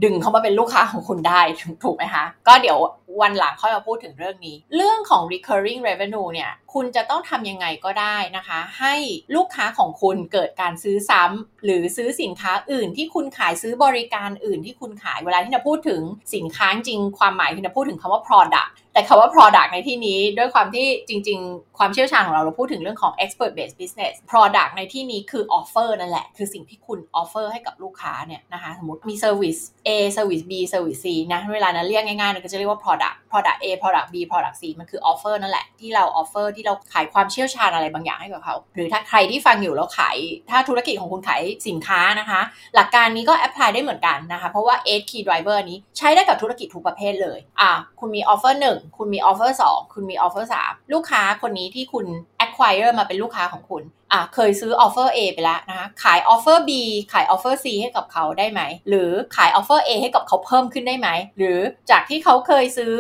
[0.04, 1.42] ดึงเข้ามาเป็นลูกค้าของคุณได้
[1.84, 2.80] ถูกไหมคะ ก็เดี๋ยว
[3.22, 8.96] วันหลังค่อยมาพูดถึงเรื่องนี้ เรื่องของ recurring revenue เนี่ยคุณจะต้องทำยังไงก็ได้นะคะ ให้
[9.36, 16.02] ลูกค้าของคุณเกิดการซื้อซ้ำหรือซื้อสินค้าอื่นที่คุณขายซื้อบริการอื่นที่คุณขายเวลาที่เราพูดถึง
[16.36, 27.46] สินค้าจริงความหมายคือเราพูดถึงคำว่า product แต่คำว่า product ในที่นี้ด้วยความที่จริง ๆ ความเชี่ยวชาญของเราเราพูดถึงเรื่องของ expert based business product ในที่นี้คือ offer นั่นแหละ คือสิ่งที่คุณ offer
[27.54, 34.64] ให้กับลูกค้าเนี่ยนะคะสมมติมี service A service B service C นะเวลานั้นเรียกง่ายๆเราก็จะเรียกว่า product product A product B product C
[34.80, 40.18] มันคือ offer นั่นแหละที่เรา offer ที่เราขายความเชี่ยวชาญอะไรบางอย่างให้กับเขา หรือถ้าใครที่ฟังอยู่แล้วขาย
[40.50, 42.42] ถ้าธุรกิจของคุณขายสินค้านะคะ
[42.76, 49.64] หลักการนี้ก็ apply ได้เหมือนกันนะคะเพราะว่า 8 key driver นี้ใช้ได้กับธุรกิจทุกประเภทเลยอะคุณมี offer 1คุณมี offers
[49.94, 50.56] คุณมี offers
[50.94, 52.06] ลูกค้าคนนี้ที่คุณ
[52.60, 56.72] acquire มาเป็นลูกค้าของคุณอะเคยซื้อออฟเฟอร์ A ไปแล้วนะคะขายออฟเฟอร์ B
[57.14, 61.60] ขายออฟเฟอร์ C ให้กับเขาได้ไหม หรือขายออฟเฟอร์ A ให้กับเขาเพิ่มขึ้นได้ไหม หรือ
[61.92, 62.94] จากที่เขาเคยซื้อ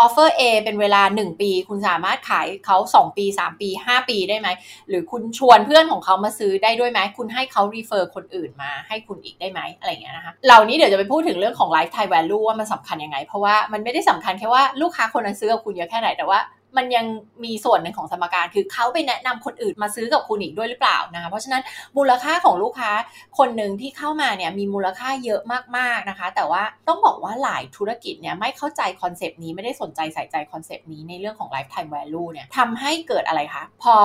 [0.00, 4.48] ออฟเฟอร์ A เป็นเวลา 1 ปี คุณสามารถขายเขา 2 ปี 3 ปี 5 ปีได้ไหม
[4.88, 16.40] หรือคุณชวนเพื่อนของเขามาซื้อได้ด้วยไหม คุณให้เขา refer คนอื่นมาให้คุณอีกได้ไหมอะไรเงี้ยนะคะเหล่านี้เดี๋ยวจะไปพูดถึงเรื่องของ lifetime value ว่ามันสำคัญยังไง เพราะว่ามันไม่ได้สำคัญแค่ว่าลูกค้าคนนั้นซื้อกับคุณเยอะแค่ไหนแต่ว่า
[16.76, 17.06] มันยัง
[17.44, 21.62] มีส่วนหนึ่งของสมการ คือเขาไปแนะนำคนอื่นมาซื้อกับคุณอีกด้วยหรือเปล่านะคะเพราะฉะนั้น
[21.96, 22.90] มูลค่าของลูกค้า
[23.38, 25.40] คนหนึ่งที่เข้ามาเนี่ยมีมูลค่าเยอะ
[25.76, 33.96] มากๆนะคะ แต่ว่าต้องบอกว่าหลายธุรกิจเนี่ยไม่เข้าใจ concept นี้ไม่ได้สนใจใส่ใจ concept นี้ในเรื่องของ lifetime value เนี่ยทำให้เกิดอะไรคะพอ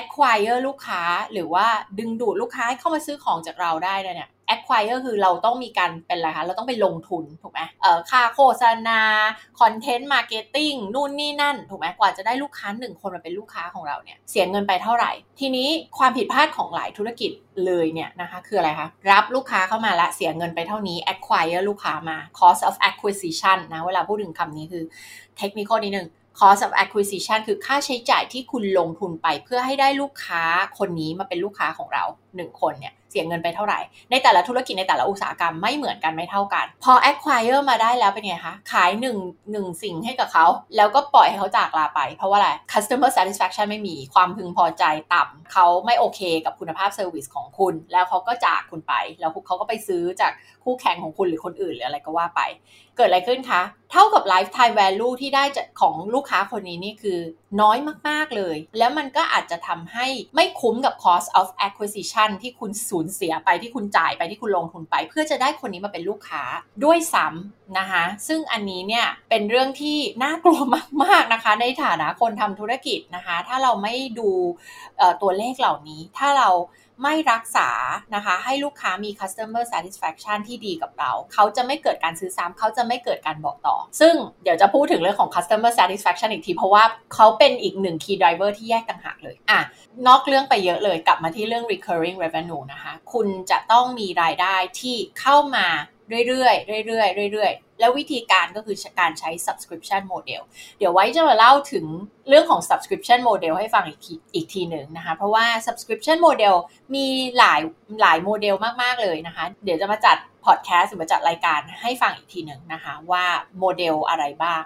[0.00, 1.66] acquire ลูกค้าหรือว่า
[1.98, 9.00] ดึงดูดลูกค้าให้เข้ามาซื้อของจากเราได้เนี่ย acquire คือเราต้องมีการเป็นอะไรคะเราต้องไปลงทุนถูกไหมเอ่อค่าโฆษณา
[9.60, 17.30] content marketing นู่นนี่นั่นถูกไหมกว่าจะได้ลูกค้าหนึ่งคนมาเป็นลูกค้าของเราเนี่ยเสียเงินไปเท่าไหร่ ทีนี้ความผิดพลาดของหลายธุรกิจ
[17.66, 24.84] เลยเนี่ยนะคะคืออะไรคะรับลูกค้าเข้ามาละเสียเงินไปเท่านี้ acquire ลูกค้ามา cost of acquisition นะเวลาพูดถึงคำนี้คือ
[25.38, 26.08] เทคนิคนิดนึง
[26.40, 30.42] cost of acquisition คือค่าใช้จ่ายที่คุณลงทุนไปเพื่อให้ได้ลูกค้า
[30.78, 32.04] คนนี้มาเป็นลูกค้าของเรา
[32.36, 40.46] 1 คนเนี่ย เสียเงินไปเท่าไหร่ ในแต่ละธุรกิจในแต่ละอุตสาหกรรมไม่เหมือนกันไม่เท่ากัน พอ acquire มาได้แล้วเป็นไงคะ ขาย1งสิ่งให้กับเขา
[40.76, 50.32] แล้วก็ปล่อยให้เขาจากลาไป เพราะว่าอะไร customer satisfaction ไม่มีความพึงพอใจต่ำเขาไม่โอเคกับคุณภาพเซอร์วิสของคุณ แล้วเขาก็จากคุณไป แล้วเขาก็ไปซื้อจาก
[50.64, 52.40] คู่แข่งของคุณหรือคนอื่นหรืออะไรก็ว่าไป
[52.96, 57.18] เกิดอะไรขึ้นคะ เท่ากับ lifetime value ที่ได้จากของลูกค้าคนนี้นี่คือ
[57.60, 57.78] น้อย
[58.08, 66.42] มาก ๆ เลย แล้วมันก็อาจจะทำให้ไม่คุ้มกับ cost of acquisition ที่คุณสูญเสียไปที่คุณจ่ายไปที่คุณลงทุนไป เพื่อจะได้คนนี้มาเป็นลูกค้า
[66.84, 70.60] ด้วยซ้ำนะคะซึ่งอันนี้เนี่ยเป็นเรื่องที่น่ากลัว
[71.02, 74.30] มาก ๆ นะคะ ในฐานะคนทำธุรกิจนะคะ ถ้าเราไม่ดู
[75.22, 76.50] ตัวเลขเหล่านี้ถ้าเรา
[77.02, 77.68] ไม่รักษา
[78.14, 86.84] นะคะ ให้ลูกค้ามี customer satisfaction ที่ดีกับเรา เขาจะไม่เกิดการซื้อซ้ำเขาจะไม่เกิดการบอกต่อ ซึ่งเดี๋ยวจะพูดถึงเรื่องของ customer satisfaction อีกที เพราะว่า
[87.14, 89.60] เขาเป็นอีกหนึ่ง key driver ที่แยกต่างหากเลยอะ
[90.06, 95.66] นอกเรื่องไปเยอะเลยกลับมาที่เรื่อง recurring revenue นะคะ คุณจะต้องมีรายได้ที่เข้ามา
[96.28, 96.50] เรื่อ
[96.82, 100.42] ยๆเรื่อยๆเรื่อยๆ แล้ววิธีการก็คือการใช้ subscription model
[100.78, 101.86] เดี๋ยวไว้จะมาเล่าถึง
[102.28, 106.54] เรื่องของ subscription model ให้ฟังอีกทีอีกทีหนึ่งนะคะ เพราะว่า subscription model
[106.94, 107.06] มี
[107.38, 107.60] หลาย
[108.00, 113.24] หลายโมเดลมาก ๆ เลยนะคะ เดี๋ยวจะมาจัดพอดแคสต์หรือมาจัดรายการให้ฟังอีกทีหนึ่งนะคะว่า
[113.58, 114.62] โมเดลอะไรบ้าง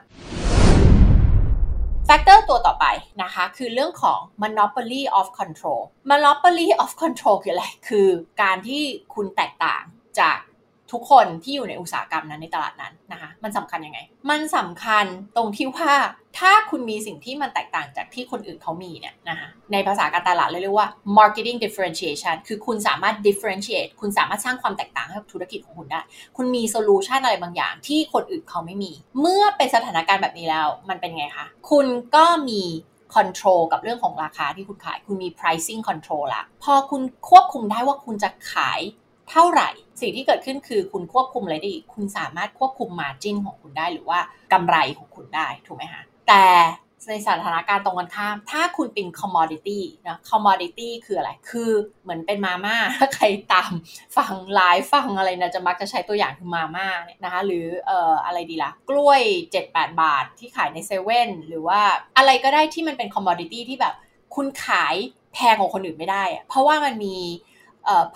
[2.06, 2.86] factor ตัวต่อไป
[3.22, 8.08] นะคะ คือเรื่องของ monopoly of control monopoly of control คืออะไร คือ
[8.42, 8.82] การที่
[9.14, 9.82] คุณแตกต่าง
[10.20, 10.38] จาก
[10.92, 13.98] ทุกคนที่อยู่ในอุตสาหกรรมนั้นในตลาดนั้นนะคะมันสำคัญยังไง
[14.30, 15.04] มันสำคัญ
[15.36, 15.92] ตรงที่ว่า
[16.38, 26.00] ถ้าคุณมีสิ่งที่มันแตกต่างจากที่คนอื่นเขามีเนี่ยนะคะในภาษาการตลาดเรียกว่า marketing differentiation คือคุณสามารถ differentiate คุณสามารถสร้างความแตกต่างให้กับธุรกิจของคุณได้
[26.36, 32.62] คุณมีโซลูชันอะไรบางอย่างที่คนอื่นเขาไม่มี เมื่อเป็นสถานการณ์แบบนี้แล้วมันเป็นไงคะคุณก็มี
[33.16, 38.80] control กับเรื่องของราคาที่คุณขาย คุณมี pricing control ละพอคุณควบคุมได้ว่าคุณจะขาย
[39.30, 39.68] เท่าไหร่
[40.00, 44.18] สิ่งที่เกิดขึ้นคือคุณควบคุมอะไรได้อีก คุณสามารถควบคุมมาจิ้นของคุณได้หรือว่า
[44.52, 46.44] กำไรของคุณได้ถูกไหมคะแต่
[47.10, 51.70] ในสถานการณ์ตรงกันข้าม ถ้าคุณเป็น commodity นะ commodity คืออะไร คือ
[52.02, 53.72] เหมือนเป็นมาม่า ถ้าใครตาม
[54.16, 59.22] ฟังไลฟ์ฟังอะไรนะจะมักจะใช้ตัวอย่างคือมาม่าเนี่ยนะคะ หรือเอ่ออะไรดีละ่ะ กล้วย
[59.62, 61.80] 7-8 บาทที่ขายในเซเว่นหรือว่า
[62.16, 63.94] อะไรก็ได้ที่มันเป็น commodity ที่แบบ
[64.34, 64.94] คุณขาย
[65.34, 67.16] แพงของคนอื่นไม่ได้อะเพราะว่ามันมี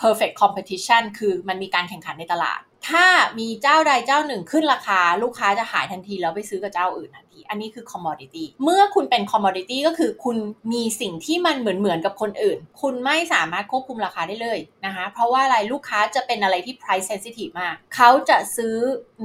[0.02, 3.06] perfect competition คือมันมีการแข่งขันในตลาด ถ้า
[3.38, 10.36] มีเจ้าใดเจ้าหนึ่งขึ้นราคา ลูกค้าจะหายทันทีแล้วไปซื้อกับเจ้าอื่นทันที อันนี้คือ commodity เมื่อคุณเป็น commodity ก็คือคุณ
[10.72, 18.76] มีสิ่งที่มันเหมือนเหมือนกับคนอื่น คุณไม่สามารถควบคุมราคาได้เลยนะคะ เพราะว่าอะไรลูกค้าจะเป็นอะไรที่ price sensitive มาก เขาจะซื้อ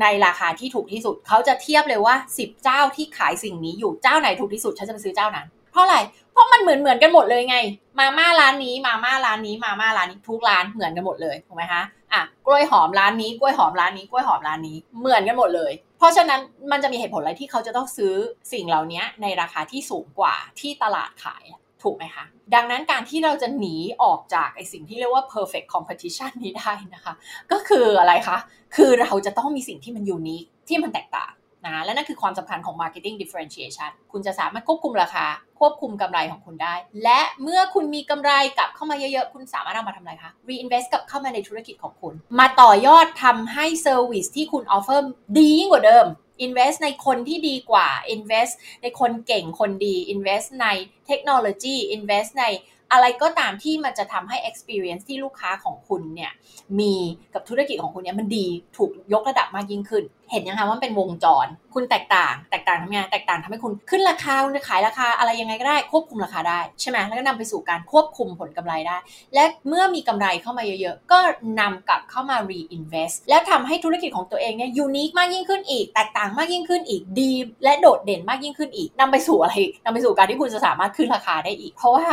[0.02, 5.98] ในราคาที่ถูกที่สุด เขาจะเทียบเลยว่า 10 เจ้าที่ขายสิ่งนี้อยู่เจ้าไหนถูกที่สุดฉันจะไปซื้อเจ้านั้น เพราะอะไร
[6.32, 7.58] เพราะมันเหมือนเหมือนกันหมดเลยไง
[8.00, 11.82] มาม่าร้านนี้ มาม่าร้านนี้ มาม่าร้านนี้ทุกร้านเหมือนกันหมดเลยถูกไหมคะ
[12.14, 16.40] อะกล้วยหอมร้านนี้กล้วยหอมร้านนี้กล้วยหอมร้านนี้เหมือนกันหมดเลย เพราะฉะนั้น
[16.72, 18.14] มันจะมีเหตุผลอะไรที่เขาจะต้องซื้อ
[18.54, 21.44] สิ่งเหล่านี้ในราคาที่สูงกว่าที่ตลาดขาย
[21.84, 27.14] ถูกไหมคะ ดังนั้นการที่เราจะหนีออกจากไอสิ่งที่เรียกว่า perfect competition นี้ได้นะคะ
[27.52, 28.38] ก็คืออะไรคะ
[28.76, 31.32] คือเราจะต้องมีสิ่งที่มันยูนิคที่มันแตกต่าง
[31.68, 35.26] นะและนั่นคือความสำคัญของ marketing differentiation คุณจะสามารถควบคุมราคา
[35.60, 45.00] ควบคุมกำไรของคุณได้ และเมื่อคุณมีกำไรกลับเข้ามาเยอะๆ คุณสามารถเอามาทำอะไรคะ reinvest กลับเข้ามาในธุรกิจของคุณ มาต่อยอดทำให้ service ที่คุณ offer
[45.38, 46.08] ดียิ่งกว่าเดิม
[46.46, 50.68] invest ในคนที่ดีกว่า invest ในคนเก่งคนดี invest ใน
[51.08, 52.46] เทคโนโลยี invest ใน
[52.92, 56.32] อะไรก็ตามที่มันจะทำให้ experience ที่ลูกค้าของคุณเนี่ย
[56.80, 56.94] มี
[57.34, 68.98] กับธุรกิจของคุณเนี่ยมันดีถูกยกระดับมากยิ่งขึ้น เห็นยังคะว่าเป็นวงจร คุณแตกต่าง แตกต่างทำไงแตกต่างทำให้คุณขึ้นราคาคุณจะขายราคาอะไรยังไงก็ได้ควบคุมราคาได้ใช่ไหมแล้วก็นำไปสู่การควบคุมผลกำไรได้
[69.34, 71.18] และเมื่อมีกำไรเข้ามาเยอะๆ ก็
[71.60, 77.32] นำกลับเข้ามา reinvest แล้วทำให้ธุรกิจของตัวเองเนี่ยยูนิคมากยิ่งขึ้นอีก แตกต่างมากยิ่งขึ้นอีกดี
[77.64, 82.06] และโดดเด่นมากยิ่งขึ้นอีกนำไปสู่อะไรนำไปสู่การที่คุณจะสามารถขึ้นราคาได้อีก เพราะว่า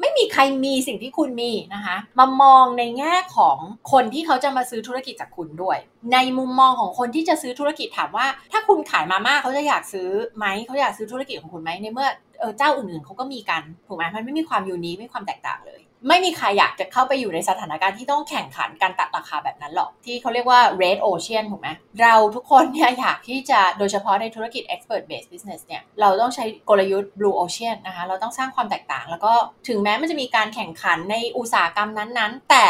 [0.00, 3.58] ไม่มีใครมีสิ่งที่คุณมีนะคะมามองในแง่ของ
[3.92, 5.78] คนที่เขาจะมาซื้อธุรกิจจากคุณด้วย
[6.12, 12.08] ในมุมมองของคนที่จะซื้อธุรกิจถามว่า ถ้าคุณขายมาม่าเขาจะอยากซื้อไหมเขาอยากซื้อธุรกิจของคุณไหมในเมื่อ
[12.40, 21.68] เออเจ้าอื่นๆเขาก็มีกันถูกไหมมันไม่มีความยูนิคไม่มีความแตกต่างเลย ไม่มีใครอยากจะเข้าไปอยู่ในสถานการณ์ที่ต้องแข่งขันการตัดราคาแบบนั้นหรอก ที่เขาเรียกว่า red ocean ถูกไหม
[22.02, 29.32] เราทุกคนเนี่ยอยากที่จะโดยเฉพาะในธุรกิจ expert based business เนี่ยเราต้องใช้กลยุทธ์ blue ocean นะคะ เราต้องสร้างความแตกต่าง แล้วก็
[29.68, 32.64] ถึงแม้มันจะมีการแข่งขันในอุตสาหกรรมนั้นๆ แต่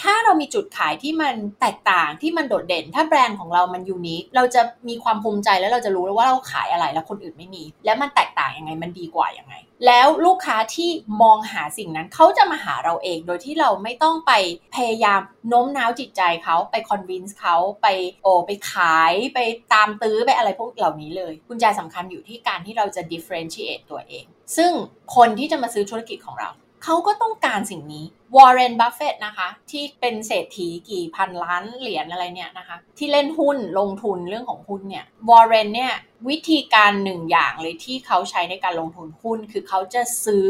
[0.00, 9.54] ถ้าเรามีจุดขายที่มันแตกต่างที่มันโดดเด่น ถ้าแบรนด์ของเรามันยูนิคเราจะมีความภูมิใจแล้วเราจะรู้ว่าเราขายอะไรแล้วคนอื่นไม่มี และมันแตกต่างยังไงมันดีกว่ายังไง
[9.86, 10.90] แล้วลูกค้าที่
[11.22, 14.32] มองหาสิ่งนั้นเขาจะมาหาเราเอง โดยที่เราไม่ต้องไป
[14.76, 17.86] พยายามโน้มน้าวจิตใจเขาไปคอนวินส์เขาไป
[18.22, 19.38] โอไปขายไป
[19.72, 24.24] ตามตื้อไปอะไรพวกเหล่านี้เลย กุญแจสำคัญอยู่ที่การที่เราจะ differentiate ตัวเอง
[24.56, 24.72] ซึ่ง
[25.16, 26.50] คนที่จะมาซื้อธุรกิจของเรา
[26.84, 28.04] เขาก็ต้องการสิ่งนี้
[28.36, 35.92] วอร์เรนบัฟเฟตนะคะที่เป็นเศรษฐีกี่พันล้านเหรียญอะไรเนี่ยนะคะที่เล่นหุ้นลงทุนเรื่องของหุ้นเนี่ยวอร์เรนเนี่ย
[36.28, 40.48] วิธีการหนึ่งอย่างเลยที่เขาใช้ในการลงทุนหุ้น คือเขาจะซื้อ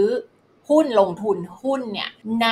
[0.70, 2.10] หุ้นลงทุนหุ้นเนี่ย
[2.42, 2.48] ใน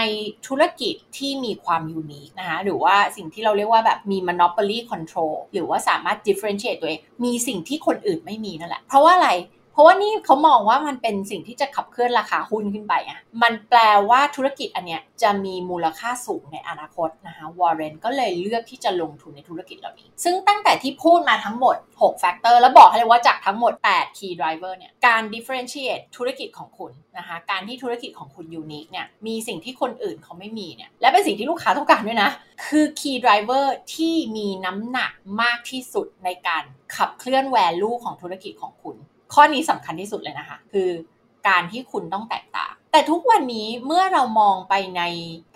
[0.46, 9.30] ธุรกิจที่มีความ unique นะคะหรือว่าสิ่งที่เราเรียกว่าแบบมี monopoly control หรือว่าสามารถ differentiate ตัวเองมีสิ่งที่คนอื่นไม่มีนั่นแหละ เพราะว่าอะไร
[9.80, 32.30] เพราะราะว่านี่เขามองว่ามันเป็นสิ่งที่จะขับเคลื่อนราคาหุ้นขึ้นไปอะมันแปลว่าธุรกิจอันเนี้ยจะมีมูลค่าสูงในอนาคตนะคะวอร์เรนก็เลยเลือกที่จะลงทุนในธุรกิจเหล่านี้ ซึ่งตั้งแต่ที่พูดมาทั้งหมด 6 factor แล้วบอกให้เลยว่าจากทั้งหมด 8 key driver เนี่ยการ differentiate ธุรกิจของคุณนะคะการที่ธุรกิจของคุณ unique เนี่ยมีสิ่งที่คนอื่นเขาไม่มีเนี่ยและเป็นสิ่งที่ลูกค้าต้องการด้วยนะ
[32.66, 33.64] คือ key driver
[33.94, 35.12] ที่มีน้ำหนัก
[35.42, 36.62] มากที่สุดในการ
[36.96, 38.96] ขับเคลื่อน value ของธุรกิจของคุณ
[39.34, 40.90] ข้อนี้สำคัญที่สุดเลยนะคะ คือ
[41.48, 45.02] การที่คุณต้องแตกต่าง แต่ทุกวันนี้เมื่อเรามองไปใน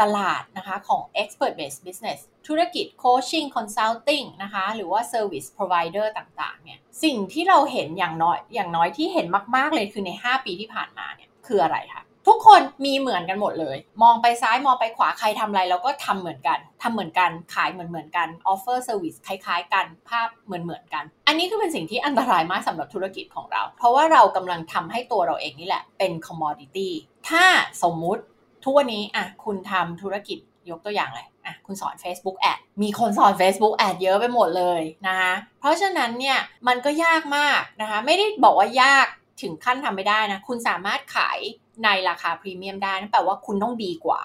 [0.00, 9.74] ตลาดนะคะของ expert based business ธุรกิจ coaching consulting นะคะ หรือว่า service provider ต่างๆ เนี่ย สิ่งที่เราเห็นอย่างน้อยอย่างน้อยที่เห็นมาก ๆ
[9.74, 26.88] เลยคือใน 5 ปีที่ผ่านมาเนี่ย คืออะไรคะ ทุกคนมีเหมือนกันหมดเลย มองไปซ้ายมองไปขวาใครทำอะไรเราก็ทำเหมือนกันทำเหมือนกันขายเหมือนเหมือนกัน offer service คล้ายๆ กันภาพเหมือนเหมือนกัน อันนี้คือเป็นสิ่งที่อันตรายมากสำหรับธุรกิจของเรา เพราะว่าเรากำลังทำให้ตัวเราเองนี่แหละเป็น commodity
[27.28, 27.44] ถ้า
[27.82, 28.22] สมมุติ
[28.64, 30.38] ทุกวันนี้อะคุณทำธุรกิจ
[30.70, 39.06] ยกตัวอย่างเลยอะคุณสอน Facebook Ad มีคนสอน Facebook Ad เยอะไปหมดเลยนะคะเพราะฉะนั้นเนี่ยมันก็ยากมากนะคะไม่ได้บอกว่ายาก
[39.42, 41.38] ถึงขั้นทำไม่ได้นะ คุณสามารถขาย
[41.84, 44.20] ในราคาพรีเมียมได้นั่นแปลว่าคุณต้องดีกว่า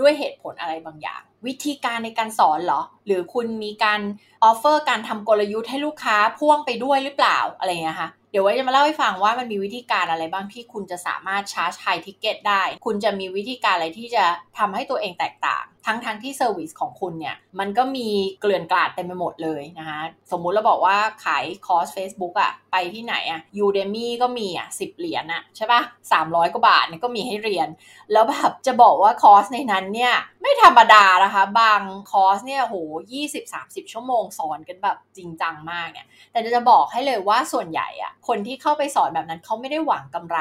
[0.00, 4.00] ด้วยเหตุผลอะไรบางอย่าง วิธีการในการสอนเหรอหรือคุณมีการ
[4.44, 14.24] offer การทำกลยุทธ์ให้ลูกค้าพ่วงไปด้วยหรือเปล่าอะไรเงี้ยค่ะเดี๋ยวไว้จะมาเล่าให้ฟังว่ามันมีวิธีการอะไรบ้างที่คุณจะสามารถ charge high ticket ได้ คุณจะมีวิธีการอะไรที่จะ
[14.58, 18.08] ทำให้ตัวเองแตกต่าง ทั้งทั้งที่ service ของคุณเนี่ย มันก็มี
[18.40, 27.68] เกลื่อนกลาดเต็มไปหมดเลยนะคะสมมุติเราบอกว่าขายคอร์ส Facebook อะไปที่ไหนอะ Udemy ก็มีอะสิบเหรียญอะใช่ปะสามร้อยกว่าบาทเนี่ยก็มีให้เรียน
[28.12, 32.76] แล้วแบบจะบอกว่าคอร์สในนั้นเนี่ย ไม่ธรรมดานะคะ บางคอร์สเนี่ยโห
[33.12, 40.38] ยี่สิบสามสิบชั่วโมงสอนกันแบบจริงจังมากเนี่ย แต่จะบอกให้เลยว่าส่วนใหญ่อะคนที่เข้าไปสอนแบบนั้นเขาไม่ได้หวังกำไร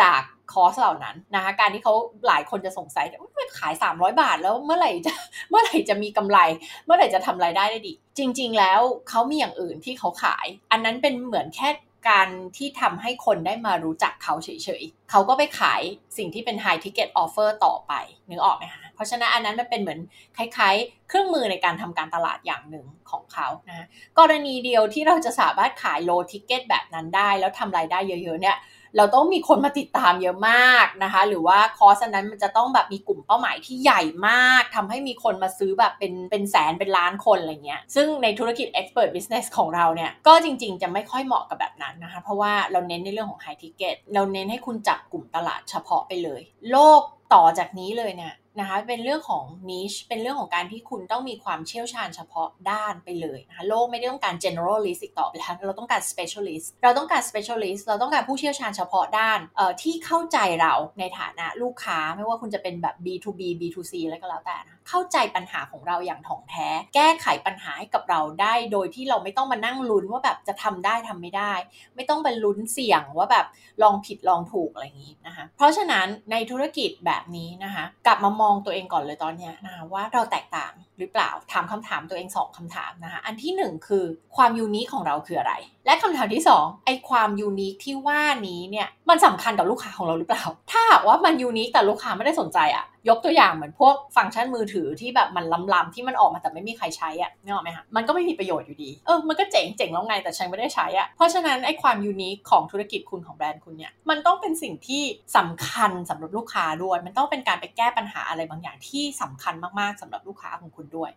[0.00, 0.20] จาก
[0.52, 1.94] คอร์สเหล่านั้นนะคะ การที่เขา
[2.26, 5.12] หลายคนจะสงสัยว่าขาย 300 บาทแล้วเมื่อไหร่จะ
[5.50, 6.38] เมื่อไหร่จะมีกำไร
[6.86, 11.70] เมื่อไหร่จะทำรายได้ได้ดี จริง ๆ แล้วเขามีอย่างอื่นที่เขาขาย อันนั้นเป็นเหมือนแค่
[12.08, 14.48] การที่ทำให้คนได้มารู้จักเขาเฉ
[14.80, 15.82] ยๆ เขาก็ไปขาย
[16.16, 17.92] สิ่งที่เป็น high ticket offer ต่อไป
[18.30, 20.00] นึกออกไหมคะ เพราะฉะนั้นอันนั้นมันเป็นเหมือน
[20.36, 23.86] คล้ายๆ เครื่องมือในการทำการตลาดอย่างหนึ่งของเขานะ
[24.18, 28.58] กรณีเดียวที่เราจะสามารถขาย low ticket แบบนั้นได้ แล้วทำรายได้เยอะๆเนี่ย
[28.96, 47.00] เราต้องมีคนมาติดตามเยอะมากนะคะ หรือว่าคอร์สนั้นมันจะต้องแบบมีกลุ่มเป้าหมายที่ใหญ่มากทำให้มีคนมาซื้อแบบเป็นเป็นแสนเป็นล้านคนอะไรเงี้ย ซึ่งในธุรกิจ expert business ของเราเนี่ย ก็จริงๆ จะไม่ค่อยเหมาะกับแบบนั้นนะคะ เพราะว่าเราเน้นในเรื่องของ high ticket เราเน้นให้คุณจับกลุ่มตลาดเฉพาะไปเลย โลก
[47.34, 71.52] ต่อจากนี้เลยเนี่ย นะคะเป็นเรื่องของ niche เป็นเรื่องของการที่คุณต้องมีความเชี่ยวชาญเฉพาะด้านไปเลยนะคะโลกไม่ได้ต้องการ generalist อีกต่อไปแล้วเราต้องการ specialist เราต้องการ specialist เราต้องการผู้เชี่ยวชาญเฉพาะด้านเอ่อที่เข้าใจเราในฐานะลูกค้าไม่ว่าคุณจะเป็นแบบ B2B B2C อะไรก็แล้วแต่นะเข้าใจปัญหาของเราอย่างถ่องแท้ แก้ไขปัญหาให้กับเราได้ โดยที่เราไม่ต้องมานั่งลุ้นว่าแบบจะทำได้ทำไม่ได้
[71.96, 73.46] ไม่ต้องไปลุ้นเสี่ยงว่าแบบ
[73.82, 84.04] ลองผิดลองถูกอะไรอย่างนี้นะคะเพราะฉะนั้นในธุรกิจแบบนี้นะคะกลับมามองตัวเองก่อนเลยตอนนี้นะคะว่าเราแตกต่างหรือเปล่าถามคำถามตัวเองสองคำถามนะคะอันที่1คือ
[84.36, 85.54] ความยูนิคของเราคืออะไร
[85.86, 105.02] และคำถามที่2ไอความยูนิคที่ว่านี้เนี่ยมันสำคัญกับลูกค้าของเราหรือเปล่า ถ้าว่ามันยูนิคแต่ลูกค้าไม่ได้สนใจอะ ยกตัวอย่างเหมือนพวกฟังก์ชันมือถือที่แบบมันล้ำๆที่มันออกมาแต่ไม่มีใครใช้อะนึกออกไหมคะมันก็ไม่มีประโยชน์อยู่ดี เออ มันก็เจ๋งเจ๋งแล้วไงแต่ฉันไม่ได้ใช้อะเพราะฉะนั้นไอ้ความ unique ของธุรกิจคุณของแบรนด์คุณเนี่ย มันต้องเป็นสิ่งที่
[105.36, 111.10] สำคัญสำหรับลูกค้าด้วย มันต้องเป็นการไปแก้ปัญหาอะไรบางอย่างที่สำคัญมากๆสำหรับลูกค้าของคุณด้วย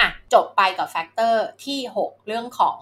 [0.00, 2.76] อะจบไปกับ factor ที่ 6 เรื่องของ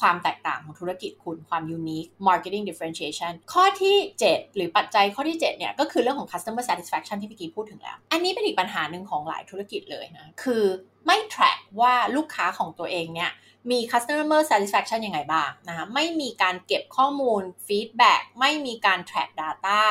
[0.00, 3.96] ความแตกต่างของธุรกิจคุณความ unique marketing differentiation ข้อที่
[4.28, 10.64] 7 หรือปัจจัยข้อที่ 7 เนี่ย ก็คือเรื่องของ customer satisfaction ที่เมื่กี้พูดถึงแล้ว อันนี้เป็นอีกปัญหาหนึ่งของหลายธุรกิจเลยนะ คือ
[11.06, 13.30] ไม่ track ว่าลูกค้าของตัวเองเนี่ย
[13.70, 19.82] มี customer satisfaction ยังไงบ้างนะคะไม่มีการเก็บข้อมูล feedback ไม่มีการ track data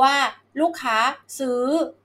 [0.00, 0.14] ว่า
[0.60, 0.96] ลูกค้า
[1.38, 1.60] ซื้อ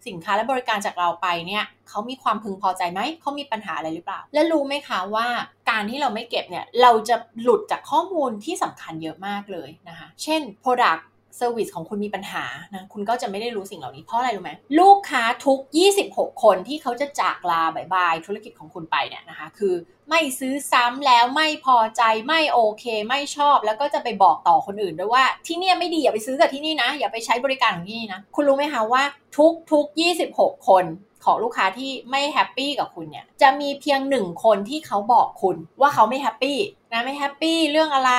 [0.08, 5.27] สินค้าและบริการจากเราไปเนี่ยเขามีความพึงพอใจไหม เขามีปัญหาอะไรหรือเปล่า และรู้ไหมคะว่า
[5.69, 11.01] การที่เราไม่เก็บเนี่ย เราจะหลุดจากข้อมูลที่สำคัญเยอะมากเลยนะคะ เช่น Product
[11.38, 15.60] เซอร์วิสของคุณมีปัญหานะคุณก็จะไม่ได้รู้สิ่งเหล่านี้เพราะอะไรรู้ไหมลูกค้าทุก
[16.02, 19.76] 26 คนที่เขาจะจากลา bye bye ธุรกิจของคุณไปเนี่ยนะคะ คือ
[20.10, 29.04] ไม่ซื้อซ้ำแล้วไม่พอใจไม่โอเค ไม่ชอบแล้วก็จะไปบอกต่อคนอื่นด้วยว่าที่นี่ไม่ดีอย่าไปซื้อกับที่นี่นะ อย่าไปใช้บริการของที่นี่นะ คุณรู้ไหมคะว่า
[29.38, 29.86] ทุกทุก
[30.26, 30.86] 26 คน
[31.26, 36.58] ของลูกค้าที่ไม่ happy กับคุณเนี่ยจะมีเพียงหนึ่งคนที่เขาบอกคุณว่าเขาไม่ happy
[36.94, 38.12] นะไม่ happy เรื่องอะไร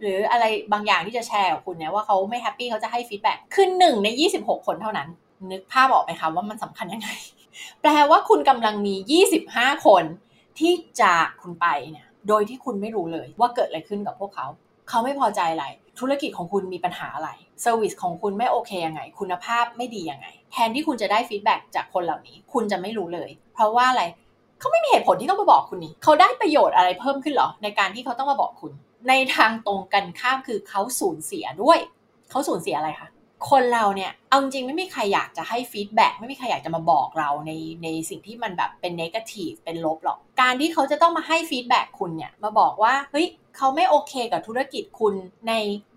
[0.00, 5.08] หรืออะไรบางอย่างที่จะแชร์กับคุณเนี่ยว่าเขาไม่ happy เขาจะให้ feedback คือหนึ่งใน 26 คนเท่านั้น
[5.50, 7.08] นึกภาพออกไหมคะว่ามันสำคัญยังไง
[7.80, 10.04] แปลว่าคุณกำลังมี 25 คน
[10.58, 14.46] ที่จากคุณไปเนี่ยโดยที่คุณไม่รู้เลยว่าเกิดอะไรขึ้นกับพวกเขา
[14.88, 15.66] เขาไม่พอใจอะไร
[16.00, 17.30] ธุรกิจของคุณมีปัญหาอะไร
[17.62, 24.02] service ของคุณไม่โอเคยังไง คุณภาพไม่ดียังไง แทนที่คุณจะได้ feedback จากคนเหล่านี้ คุณจะไม่รู้เลย เพราะว่าอะไร
[24.60, 28.72] เขาไม่มีเหตุผลที่ต้องมาบอกคุณนี่เขาได้ประโยชน์อะไรเพิ่มขึ้นหรอในการที่เขาต้องมาบอกคุณ
[29.08, 31.78] ในทางตรงกันข้ามคือเขาสูญเสียด้วย
[32.30, 33.08] เขาสูญเสียอะไรคะ
[33.50, 45.14] คนเราเนี่ย เอาจริงไม่มีใครอยากจะให้ feedback ไม่มีใครอยากจะมาบอกเราในในสิ่งที่มันแบบเป็น negative เป็นลบหรอก การที่เขาจะต้องมาให้ feedback คุณเนี่ย มาบอกว่า เฮ้ย เขาไม่โอเคกับธุรกิจคุณ
[45.48, 45.52] ใน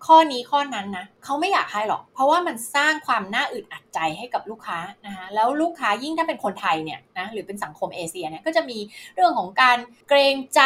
[0.05, 8.77] ข้อนี้ข้อนั้นนะเขาไม่อยากให้หรอก เพราะว่ามันสร้างความน่าอึดอัดใจให้กับลูกค้านะคะแล้วลูกค้ายิ่งถ้าเป็นคนไทยเนี่ยนะหรือเป็นสังคมเอเชียเนี่ยก็จะมี
[9.15, 9.77] เรื่องของการ
[10.09, 10.61] เกรงใจ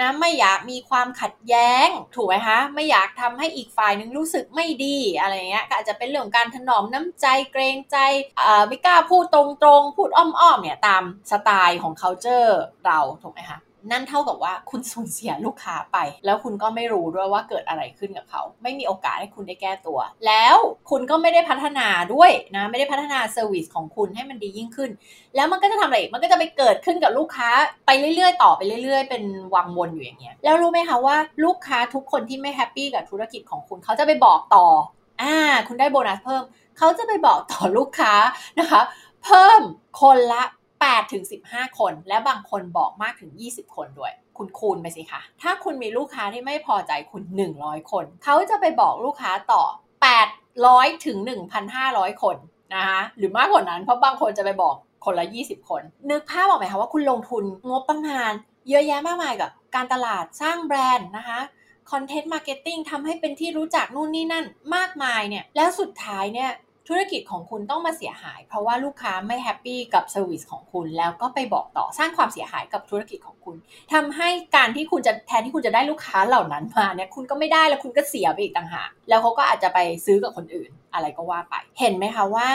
[0.00, 7.96] นะไม่อยากมีความขัดแย้งถูกไหมคะไม่อยากทำให้อีกฝ่ายนึงรู้สึกไม่ดีอะไรเงี้ยก็อาจจะเป็นเรื่องการถนอมน้ำใจเกรงใจ
[8.68, 9.42] ไม่กล้าพูดตร
[9.78, 12.50] งๆ พูดอ้อมๆเนี่ยตามสไตล์ของ culture
[12.86, 13.58] เราถูกไหมคะ
[13.90, 20.56] นั่นเท่ากับว่าคุณสูญเสียลูกค้าไป แล้วคุณก็ไม่รู้ด้วยว่าเกิดอะไรขึ้นกับเขา ไม่มีโอกาสให้คุณได้แก้ตัว แล้ว
[20.90, 24.90] คุณก็ไม่ได้พัฒนาด้วยนะไม่ได้พัฒนา service ของคุณให้มันดียิ่งขึ้น
[25.36, 27.48] แล้วมันก็จะทำอะไรมันก็จะไปเกิดขึ้นกับลูกค้า
[27.86, 29.22] ไปเรื่อยๆ ต่อไปเรื่อย ๆ เป็น
[29.54, 34.66] วังวนอยู่อย่างเงี้ยแล้วรู้ไหมคะว่าลูกค้าทุกคนที่ไม่ happy กับธุรกิจของคุณเขาจะไปบอกต่อ
[35.22, 35.36] อ่า
[35.68, 36.42] คุณได้โบนัสเพิ่ม
[36.78, 38.14] เขาจะไปบอกต่อลูกค้า
[38.58, 38.80] นะคะ
[39.24, 39.60] เพิ่ม
[40.00, 40.44] คนละ
[40.84, 47.22] 8ถึง15 คน และบางคนบอกมากถึง 20 คนด้วย คุณคูณไปสิคะถ้าคุณมีลูกค้าที่ไม่พอใจคุณ
[47.56, 49.62] 100 คน เขาจะไปบอกลูกค้าต่อ
[50.34, 51.18] 800ถึง
[51.70, 52.36] 1,500 คน
[52.74, 58.32] นะคะหรือมากกว่านั้นเพราะบางคนจะไปบอกคนละ 20 คน นึกภาพออกไหมคะว่าคุณลงทุนงบประมาณ
[58.68, 61.40] เยอะแยะมากมายกับการตลาดสร้างแบรนด์นะคะ
[61.90, 66.50] content marketing ทำให้เป็นที่รู้จักนู่นนี่นั่นมากมายเนี่ยแล้วสุดท้ายเนี่ย
[66.88, 73.56] ธุรกิจของคุณต้องมาเสียหาย เพราะว่าลูกค้าไม่ happy กับ service ของคุณ แล้วก็ไปบอกต่อสร้างความเสียหายกับธุรกิจของคุณ
[73.92, 82.48] ทำให้การที่คุณจะแทนที่คุณจะได้ลูกค้าเหล่านั้นมาเนี่ยคุณก็ไม่ได้แล้วคุณก็เสียไปอีกต่างหากแล้วเขาก็อาจจะไปซื้อกับคนอื่น อะไรก็ว่าไป เห็นไหมคะว่า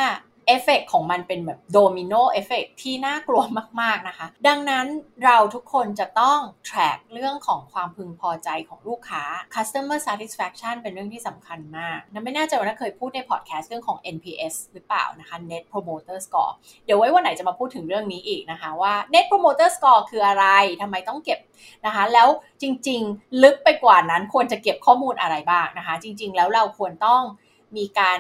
[0.48, 3.44] เอฟเฟกของมันเป็นแบบ domino effect ที่น่ากลัว
[3.82, 4.86] มาก ๆ นะคะ ดังนั้น
[5.26, 9.24] เราทุกคนจะต้อง track เรื่องของความพึงพอใจของลูกค้า
[9.56, 16.54] customer satisfaction เป็นเรื่องที่สำคัญมากนะไม่แน่ใจนะว่าเคยพูดในพอดแคสต์เรื่องของ NPS หรือเปล่านะคะ Net Promoter Score
[16.86, 20.46] เดี๋ยวไว้วันไหนจะมาพูดถึงเรื่องนี้อีกนะคะว่า Net Promoter Score คืออะไร
[20.82, 21.40] ทำไมต้องเก็บ
[21.86, 22.28] นะคะ แล้ว
[22.62, 27.22] จริง ๆ ลึกไปกว่านั้นควรจะเก็บข้อมูลอะไรบ้างนะคะ จริง ๆ แล้วเราควรต้อง
[27.78, 28.20] มีการ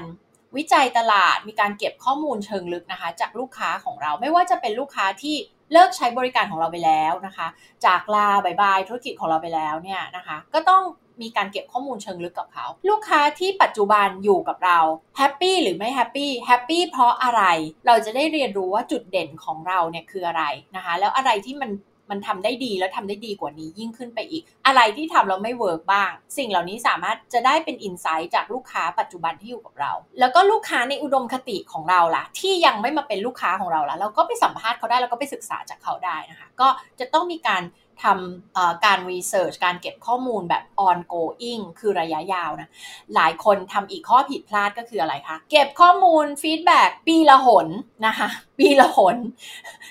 [0.57, 5.35] วิจัยตลาดมีการเก็บข้อมูลเชิงลึกนะคะ จากลูกค้าของเราไม่ว่าจะเป็นลูกค้าที่
[5.73, 7.47] เลิกใช้บริการของเราไปแล้วนะคะ
[7.85, 10.83] จากลาบายบายธุรกิจของเราไปแล้วเนี่ยนะคะ ก็ต้อง
[11.21, 14.79] มีการเก็บข้อมูลเชิงลึกกับเขา ลูกค้าที่ปัจจุบันอยู่กับเรา
[15.17, 17.43] happy หรือไม่ happy happy เพราะอะไร
[17.87, 20.43] เราจะได้เรียนรู้ว่าจุดเด่นของเราเนี่ยคืออะไร
[20.75, 21.69] นะคะ แล้วอะไรที่มัน
[22.11, 36.67] มันทำได้ดีแล้วทำได้ดีกว่านี้ยิ่งขึ้นไปอีก อะไรที่ทำเราไม่ work บ้าง สิ่งเหล่านี้สามารถจะได้เป็น insight จากลูกค้าปัจจุบันที่อยู่กับเรา แล้วก็ลูกค้าในอุดมคติของเราล่ะ ที่ยังไม่มาเป็นลูกค้าของเราล่ะเราก็ไปสัมภาษณ์เขาได้แล้วก็ไปศึกษาจากเขาได้นะคะ ก็
[36.99, 37.61] จะต้องมีการ
[38.03, 42.69] ทำการ research การเก็บข้อมูลแบบ ongoing คือระยะยาวนะ
[43.15, 47.67] หลายคนทำอีกข้อผิดพลาดก็คืออะไรคะ เก็บข้อมูลฟีดแบ็ปีละหน
[48.07, 49.15] นะคะ ปีละหน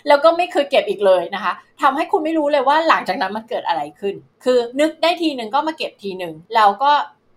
[0.08, 6.92] แล้วก็ไม่เคยเก็บอีกเลยนะคะทำให้คุณไม่รู้เลยว่าหลังจากนั้นมันเกิดอะไรขึ้น คือนึกได้ทีหนึ่งก็มาเก็บทีหนึ่งแล้วก็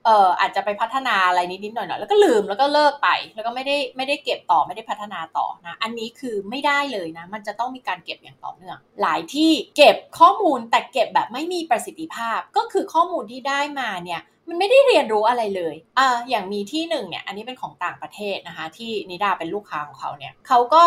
[0.05, 20.83] เอ่ออาจจะไปพัฒนาอะไรนิดๆหน่อยๆแล้วก็ลืมแล้วก็เลิกไป แล้วก็ไม่ได้ไม่ได้เก็บต่อไม่ได้พัฒนาต่อนะอันนี้คือไม่ได้เลยนะ มันจะต้องมีการเก็บอย่างต่อเนื่อง หลายที่เก็บข้อมูลแต่เก็บแบบไม่มีประสิทธิภาพก็คือข้อมูลที่ได้มาเนี่ยมันไม่ได้เรียนรู้อะไรเลยอ่าอย่างมีที่หนึ่งเนี่ยอันนี้เป็นของต่างประเทศนะคะ ที่นิดาเป็นลูกค้าของเขาเนี่ยเขาก็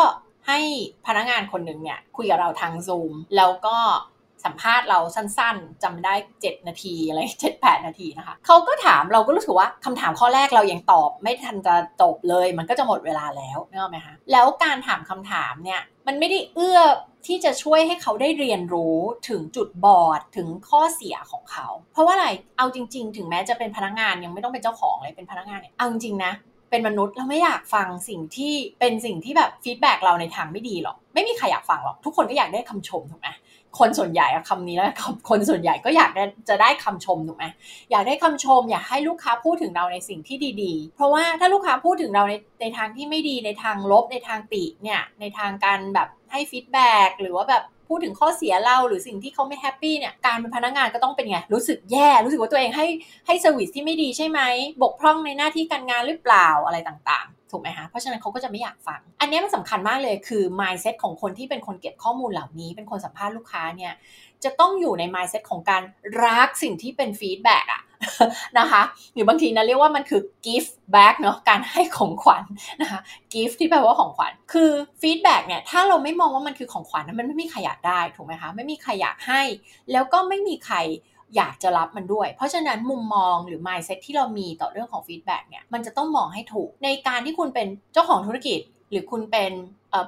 [0.49, 0.61] ให้
[1.07, 3.77] พนักงานคนหนึ่งเนี่ยคุยกับเราทางซูมแล้วก็
[4.45, 16.81] สัมภาษณ์เราสั้นๆจำได้ 7 นาทีอะไรเจ็ดแปดนาทีนะคะเขาก็ถามเราก็รู้สึกว่าคำถามข้อแรกเรายังตอบ ไม่ทันจะจบเลย มันก็จะหมดเวลาแล้วนึกออกไหมคะแล้วการถามคำถามเนี่ยมันไม่ได้เอื้อ
[17.27, 26.33] ที่จะช่วยให้เขาได้เรียนรู้ถึงจุดบอดถึงข้อเสียของเขา เพราะว่าอะไรเอาจริง ๆ ถึงแม้จะเป็นพนักงานยังไม่ต้องเป็นเจ้าของเลยเป็นพนักงานเนี่ยเอาจริงนะ
[26.71, 33.29] เป็นมนุษย์เราไม่อยากฟังสิ่งที่เป็นสิ่งที่แบบ feedback เราในทางไม่ดีหรอก ไม่มีใครอยากฟังหรอก ทุกคนก็อยากได้คำชมถูกไหม
[33.79, 34.87] คนส่วนใหญ่คำนี้แล้ว
[35.29, 36.11] คนส่วนใหญ่ก็อยาก
[36.49, 37.45] จะได้คำชมถูกไหม
[37.91, 52.87] อยากได้คำชม อยากให้ลูกค้าพูดถึงเราในสิ่งที่ดีๆ เพราะว่าถ้าลูกค้าพูดถึงเราในในทางที่ไม่ดีในทางลบในทางติเนี่ยในทางการแบบให้ feedback หรือว่าแบบ พูดถึงข้อเสียเราหรือสิ่งที่เขาไม่ happy เนี่ยการเป็นพนักงานก็ต้องเป็นไงรู้สึกแย่รู้สึกว่าตัวเองให้
[53.27, 54.41] ให้ service ที่ไม่ดีใช่ไหม
[54.83, 63.93] บกพร่องในหน้าที่การงานหรือเปล่าอะไรต่างๆ ถูกไหมคะเพราะฉะนั้นเขาก็จะไม่อยากฟัง อันนี้มันสำคัญมากเลยคือ mindset ของคนที่เป็นคนเก็บข้อมูลเหล่านี้ เป็นคนสัมภาษณ์ลูกค้าเนี่ย
[64.47, 65.83] จะต้องอยู่ใน mindset ของการ
[66.25, 67.83] รักสิ่งที่เป็น feedback อะ
[68.59, 68.83] นะคะ
[69.15, 72.45] หรือบางทีนะเรียกว่ามันคือ gift back เนาะการให้ของขวัญ
[72.81, 73.01] นะคะ
[73.33, 74.71] gift ที่แปลว่าของขวัญ คือ
[75.03, 79.43] feedback เนี่ยถ้าเราไม่มองว่ามันคือของขวัญมันไม่มีใครอยากได้ถูกไหมคะไม่มีใครอยากให้
[79.93, 80.77] แล้วก็ไม่มีใคร
[81.37, 88.61] อยากจะรับมันด้วย เพราะฉะนั้นมุมมองหรือ mindset ที่เรามีต่อเรื่องของ feedback เนี่ย มันจะต้องมองให้ถูก ในการที่คุณเป็นเจ้าของธุรกิจ
[88.91, 89.53] หรือคุณเป็น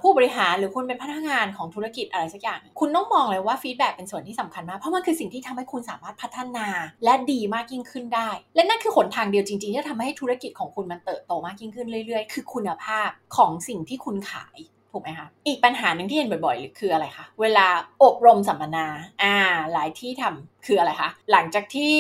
[0.03, 6.67] ผู้บริหารหรือคุณเป็นพนักงานของธุรกิจอะไรสักอย่าง คุณต้องมองเลยว่าฟีดแบ็เป็นส่วนที่สำคัญมาก เพราะมันคือสิ่งที่ทำให้คุณสามารถพัฒนา
[7.05, 14.59] และดีมากยิ่งขึ้นได้ และนั่นคือหนทางเดียวจริงๆที่จะทำให้ธุรกิจของคุณมันเติบโตมากยิ่งขึ้นเรื่อยๆ คือคุณภาพของสิ่งที่คุณขาย
[14.93, 17.67] ถูกไหมคะอีกปัญหาหนึ่งที่เห็นบ่อยๆ คืออะไรคะ เวลา
[18.03, 18.87] อบรมสัมมนา
[19.23, 19.37] อ่า
[19.73, 21.95] หลายที่ทำ คืออะไรคะหลังจากที่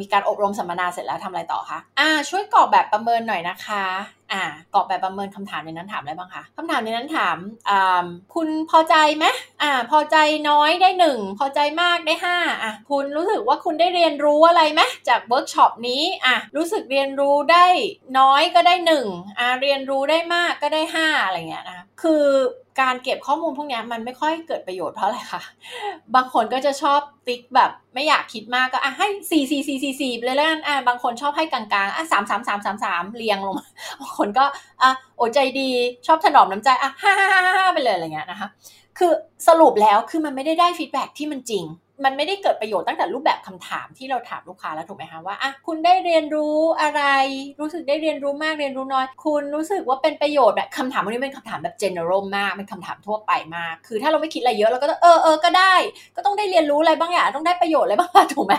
[0.00, 3.84] มีการอบรมสัมมนาเสร็จแล้วทำอะไรต่อคะอ่า ช่วยกรอกแบบประเมินหน่อยนะคะ
[4.32, 7.36] อ่ากรอกแบบประเมินคำถามในนั้นถามอะไรบ้างคะคำถามในนั้นถาม
[7.70, 9.24] อ่าคุณพอใจไหม
[9.62, 10.16] อ่า พอใจ
[10.48, 17.66] น้อยได้หนึ่งพอใจมากได้ห้าอะคุณรู้สึกว่าคุณได้เรียนรู้อะไรไหมจากเวิร์กช็อปนี้อะรู้สึกเรียนรู้ได้
[18.18, 19.06] น้อยก็ได้หนึ่ง
[19.38, 22.24] อ่าเรียนรู้ได้มากก็ได้ห้าอะไรเงี้ยนะคือ
[22.80, 25.42] การเก็บข้อมูลพวกนี้มันไม่ค่อยเกิดประโยชน์เพราะอะไรคะ
[26.14, 33.56] บางคนก็จะชอบติ๊กแบบไม่อยากคิดมากก็อะให้สี่สี่สี่สี่สี่เลยแล้วกันอะบางคนชอบให้กลางๆอะสามสามสามสามสามเรียงลง
[34.00, 34.44] บางคนก็
[34.82, 35.70] อะโอใจดี
[36.06, 38.48] ชอบถนอมน้ำใจอะห้าห้าห้าไปเลยอะไรเงี้ยนะคะ
[38.98, 39.12] คือ
[39.48, 41.64] สรุปแล้วคือมันไม่ได้ได้ฟีดแบ็ที่มันจริง
[42.04, 47.02] มันไม่ได้เกิดประโยชน์ตั้งแต่รูปแบบคำถามที่เราถามลูกค้าแล้วถูกไหมคะว่าอะคุณได้เรียนรู้อะไร
[47.60, 55.74] รู้สึกได้เรียนรู้มากเรียนรู้น้อย คุณรู้สึกว่าเป็นประโยชน์แบบคำถามพวกนี้เป็นคำถามแบบ general มากเป็นคำถามทั่วไปมาก คือถ้าเราไม่คิดอะไรเยอะเราก็เออเออก็ได้
[56.16, 58.54] ก็ต้องได้เรียนรู้อะไรบางอย่างต้องได้ประโยชน์อะไรบ้างถูกไหม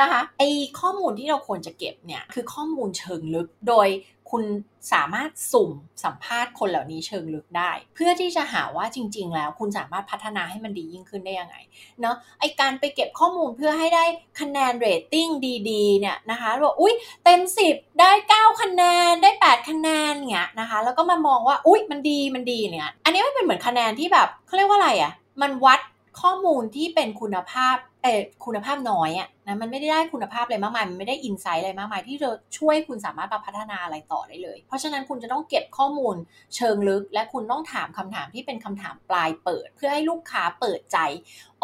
[0.00, 0.42] นะคะไอ
[0.80, 3.88] ข้อมูลที่เราควรจะเก็บเนี่ยคือข้อมูลเชิงลึกโดย
[4.30, 4.44] คุณ
[4.92, 5.70] สามารถสุ่ม
[6.04, 11.56] สัมภาษณ์คนเหล่านี้เชิงลึกได้ เพื่อที่จะหาว่าจริง ๆ แล้วคุณสามารถพัฒนาให้มันดียิ่งขึ้นได้ยังไง
[12.00, 14.04] เนาะไอการไปเก็บข้อมูลเพื่อให้ได้
[14.40, 15.28] คะแนนเรตติ้ง
[15.70, 25.12] ดีๆเนี่ยนะคะบอกอุ้ยเต็ม 10 ได้ 9 คะแนนได้ 8 คะแนนเนี่ยนะคะแล้วก็มามองว่าอุ้ยมันดีมันดีเนี่ยอันนี้ไม่เป็นเหมือนคะแนนที่แบบเขาเรียกว่าอะไรอะ่ะ
[25.42, 25.80] มันวัด
[26.20, 36.16] ข้อมูลที่เป็นคุณภาพเออคุณภาพน้อยอะนะมันไม่ได้ได้คุณภาพอะไรมากมายมันไม่ได้อินไซต์อะไรมากมายที่จะช่วยคุณสามารถมาพัฒนาอะไรต่อได้เลย เพราะฉะนั้นคุณจะต้องเก็บข้อมูล
[36.56, 40.98] เชิงลึก และคุณต้องถามคำถามที่เป็นคำถามปลายเปิด เพื่อให้ลูกค้าเปิดใจ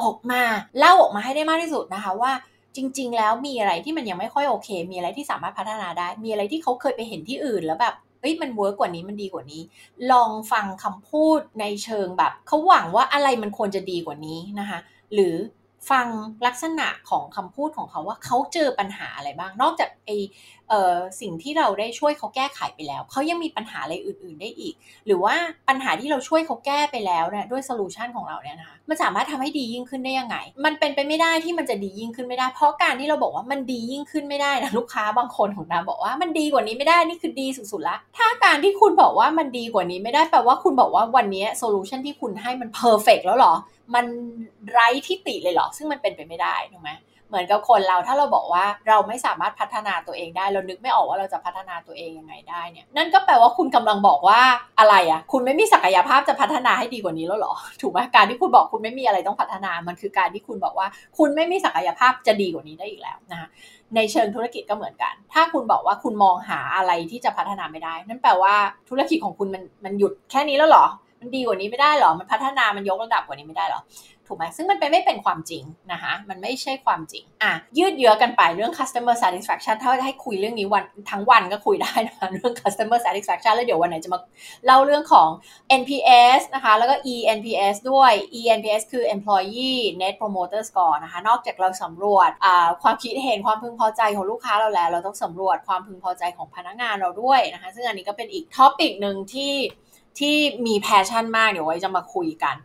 [0.01, 0.43] ออกมา
[0.79, 2.33] เล่าออกมาให้ได้มากที่สุดนะคะว่า
[2.77, 7.95] จริง ๆ แล้วมีอะไรที่มันยังไม่ค่อยโอเค มีอะไรที่สามารถพัฒนาได้ มีอะไรที่เขาเคยไปเห็นที่อื่นแล้วแบบ
[8.25, 9.63] เฮ้ยมันเวิร์กกว่านี้มันดีกว่านี้
[10.13, 14.79] ลองฟังคำพูดในเชิงแบบเขาหวังว่าอะไรมันควรจะดีกว่านี้นะคะ
[15.15, 15.35] หรือ
[15.91, 16.07] ฟัง
[16.47, 20.11] ลักษณะของคำพูดของเขาว่าเขาเจอปัญหาอะไรบ้าง นอกจากไอ
[20.71, 24.75] เออสิ่งที่เราได้ช่วยเขาแก้ไขไปแล้ว เขายังมีปัญหาอะไรอื่น ๆ ได้อีก
[25.07, 25.35] หรือว่า
[25.69, 43.55] ปัญหาที่เราช่วยเขาแก้ไปแล้วเนี่ยด้วย solution ของเราเนี่ยนะคะมันสามารถทำให้ดียิ่งขึ้นได้ยังไง มันเป็นไปไม่ได้ที่มันจะดียิ่งขึ้นไม่ได้ เพราะการที่เราบอกว่ามันดียิ่งขึ้นไม่ได้นะลูกค้าบางคนของเราบอกว่ามันดีกว่านี้ไม่ได้นี่คือดีสุดๆละถ้าการที่คุณบอกว่ามันดีกว่านี้ไม่ได้แปลว่าคุณบอกว่าวันนี้ solution ที่คุณให้มัน perfect แล้วหรอ
[43.95, 44.07] มัน
[44.73, 46.91] ไร้ที่ติเลยเหรอ ซึ่งมันเป็นไปไม่ได้ถูกไหม
[47.29, 54.41] เหมือนกับคนเราถ้าเราบอกว่าเราไม่สามารถพัฒนาตัวเองได้ เรานึกไม่ออกว่าเราจะพัฒนาตัวเองยังไงได้เนี่ยนั่นก็แปลว่าคุณกำลังบอกว่า
[54.79, 60.87] อะไรอะ่ะ คุณไม่มีศักยภาพจะพัฒนาให้ดีกว่านี้แล้วหรอ ถูกไหมการที่คุณบอกคุณไม่มีอะไรต้องพัฒนา มันคือการที่คุณบอกว่า
[61.19, 63.49] คุณไม่มีศักยภาพจะดีกว่านี้ได้อีกแล้วนะคะ
[63.97, 68.55] ในเชิงธุรกิจก็เหมือนกัน ถ้าคุณบอกว่าคุณมองหาอะไรที่จะพัฒนาไม่ได้ นั่นแปลว่า
[68.89, 70.87] ธุรกิจของคุณมันมันหยุดแค่นี้แล้วหรอ
[71.25, 73.83] มันดีกว่านี้ไม่ได้หรอ มันพัฒนา มันยกระดับกว่านี้ไม่ได้หรอ
[74.29, 75.63] ถูกไหมซึ่งมันเป็นไม่เป็นความจริง
[75.93, 84.19] นะคะ มันไม่ใช่ความจริง อะ ยืดเยื้อกันไปเรื่อง customer satisfaction ถ้าให้คุยเรื่องนี้วันทั้งวันก็คุยได้นะคะเรื่อง customer satisfaction แล้วเดี๋ยววันไหนจะมา
[84.67, 85.29] เล่าเรื่องของ
[85.81, 92.31] NPS นะคะ แล้วก็ ENPS ด้วย ENPS คือ employee net promoter score นะคะ นอกจากเราสำรวจ
[92.83, 99.53] ความคิดเห็นความพึงพอใจของลูกค้าเราแล้ว เราต้องสำรวจความพึงพอใจของพนักงานเราด้วยนะคะ ซึ่งอันนี้ก็เป็นอีก topic หนึ่งที่
[100.19, 100.37] ที่
[100.67, 102.57] มี passion มากเดี๋ยวไว้จะมาคุยกัน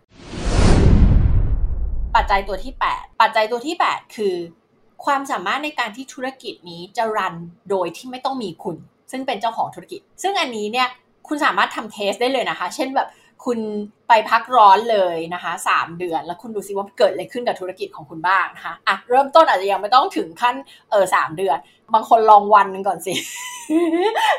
[2.16, 4.36] ปัจจัยตัวที่ 8 ปัจจัยตัวที่ 8 คือ
[5.06, 7.36] ความสามารถในการที่ธุรกิจนี้จะรัน
[7.70, 8.76] โดยที่ไม่ต้องมีคุณ
[9.12, 10.88] ซึ่งเป็นเจ้าของธุรกิจ ซึ่งอันนี้เนี่ย
[11.28, 13.08] คุณสามารถทำเทสได้เลยนะคะ เช่นแบบ
[13.46, 13.60] คุณ
[14.10, 20.56] ไปพักร้อนเลยนะคะ3เดือน แล้วคุณดูซิว่าเกิดอะไรขึ้นกับธุรกิจของคุณบ้างนะคะอะเริ่มต้นอาจจะยังไม่ต้องถึงขั้น
[20.92, 21.58] เออสามเดือน
[21.94, 23.14] บางคนลองวันหนึ่งก่อนสิ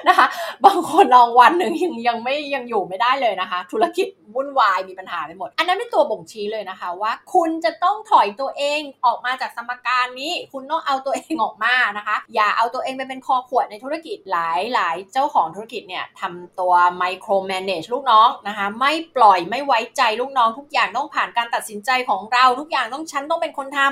[0.08, 0.26] นะคะ
[0.64, 23.90] บางคนลองวันหนึ่งยังยังไม่ยังอยู่ไม่ได้เลยนะคะ ธุรกิจวุ่นวายมีปัญหาไปหมด อันนั้นเป็นตัวบ่งชี้เลยนะคะ ว่าคุณจะต้องถอยตัวเองออกมาจากสมการนี้ คุณต้องเอาตัวเองออกมานะคะ อย่าเอาตัวเองไปเป็นคอขวดในธุรกิจหลายหลายเจ้าของธุรกิจเนี่ยทำตัวไมโครแมネจลูกน้องนะคะ ไม่ปล่อยไม่ไว้ใจลูกน้องทุกอย่างต้องผ่านการตัดสินใจของเราทุกอย่างต้องฉันต้องเป็นคนทำ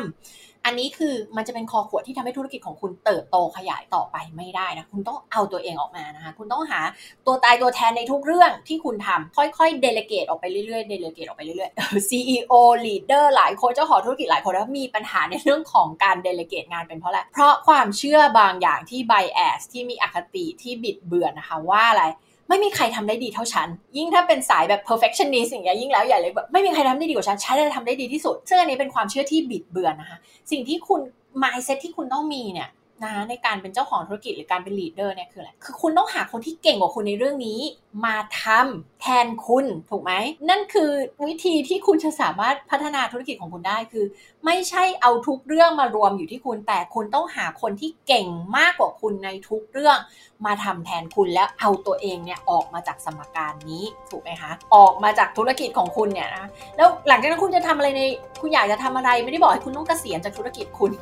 [0.65, 6.81] อันนี้คือมันจะเป็นคอขวดที่ทำให้ธุรกิจของคุณเติบโตขยายต่อไปไม่ได้นะคุณต้องเอาตัวเองออกมานะคะคุณต้องหา
[7.27, 12.53] ตัวตายตัวแทนในทุกเรื่องที่คุณทำค่อยๆเดลเกตออกไปเรื่อยๆเดลเกตออกไปเรื่อยๆ CEO
[12.87, 22.05] leader หลายคนเจ้าของธุรกิจหลายคนแล้วมีปัญหาในเรื่องของการ delegate งานเป็นเพราะอะไรเพราะความเชื่อบางอย่างที่ bias ที่มีอคติที่บิดเบือนนะคะว่าอะไร
[22.49, 30.19] ไม่มีใครทำได้ดีเท่าฉัน ยิ่งถ้าเป็นสายแบบ perfectionist อย่างเงี้ยยิ่งแล้วใหญ่เลยแบบไม่มีใครทำได้ดีกว่าฉัน ฉันจะทำได้ดีที่สุด ซึ่งอันนี้เป็นความเชื่อที่บิดเบือนนะคะ
[30.51, 31.01] สิ่งที่คุณ
[31.43, 32.71] mindset ที่คุณต้องมีเนี่ย
[33.05, 37.61] นะในการเป็นเจ้าของธุรกิจหรือการเป็น leader เนี่ยคืออะไร คือคุณต้องหาคนที่เก่งกว่าคุณในเรื่องนี้
[38.05, 40.13] มาทำแทนคุณถูกไหม
[40.51, 40.91] นั่นคือ
[41.27, 44.05] วิธีที่คุณจะสามารถพัฒนาธุรกิจของคุณได้คือ
[44.45, 48.27] ไม่ใช่เอาทุกเรื่องมารวมอยู่ที่คุณ แต่คุณต้องหาคนที่เก่ง
[48.57, 49.99] มากกว่าคุณในทุกเรื่อง
[50.47, 58.03] มาทำแทนคุณแล้วเอาตัวเองเนี่ยออกมาจากสมการนี้ถูกไหมคะ ออกมาจากธุรกิจของคุณเนี่ยนะแล้วหลังจากนั้นคุณจะทำอะไรใน
[58.41, 60.93] คุณอยากจะทำอะไรไม่ได้บอกให้คุณต้องเกษียณจากธุรกิจคุณ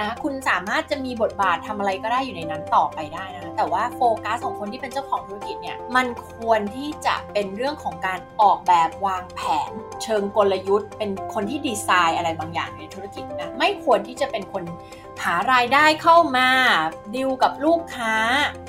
[0.00, 9.70] นะคุณสามารถจะมีบทบาททำอะไรก็ได้อยู่ในนั้นต่อไปได้นะแต่ว่าโฟกัสของคนที่เป็นเจ้าของธุรกิจเนี่ยมันควรที่จะเป็นเรื่องของการออกแบบวางแผน
[10.02, 14.62] เชิงกลยุทธ์ เป็นคนที่ดีไซน์อะไรบางอย่างในธุรกิจนะไม่ควรที่จะเป็นคน
[15.22, 16.48] หารายได้เข้ามา
[17.14, 18.14] ดิวกับลูกค้า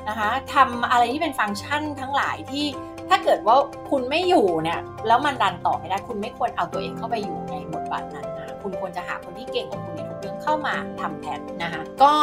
[0.07, 2.65] นะคะทำอะไรที่เป็นฟังก์ชันทั้งหลายที่
[3.09, 3.57] ถ้าเกิดว่า
[3.89, 12.13] คุณไม่อยู่เนี่ยแล้วมันดันต่อไม่ได้คุณไม่ควรเอาตัวเองเข้าไปอยู่ในบทบาทนั้นนะคุณควรจะหาคนที่เก่งกว่าคุณในทุกเรื่องเข้ามาทำแทนนะคะก็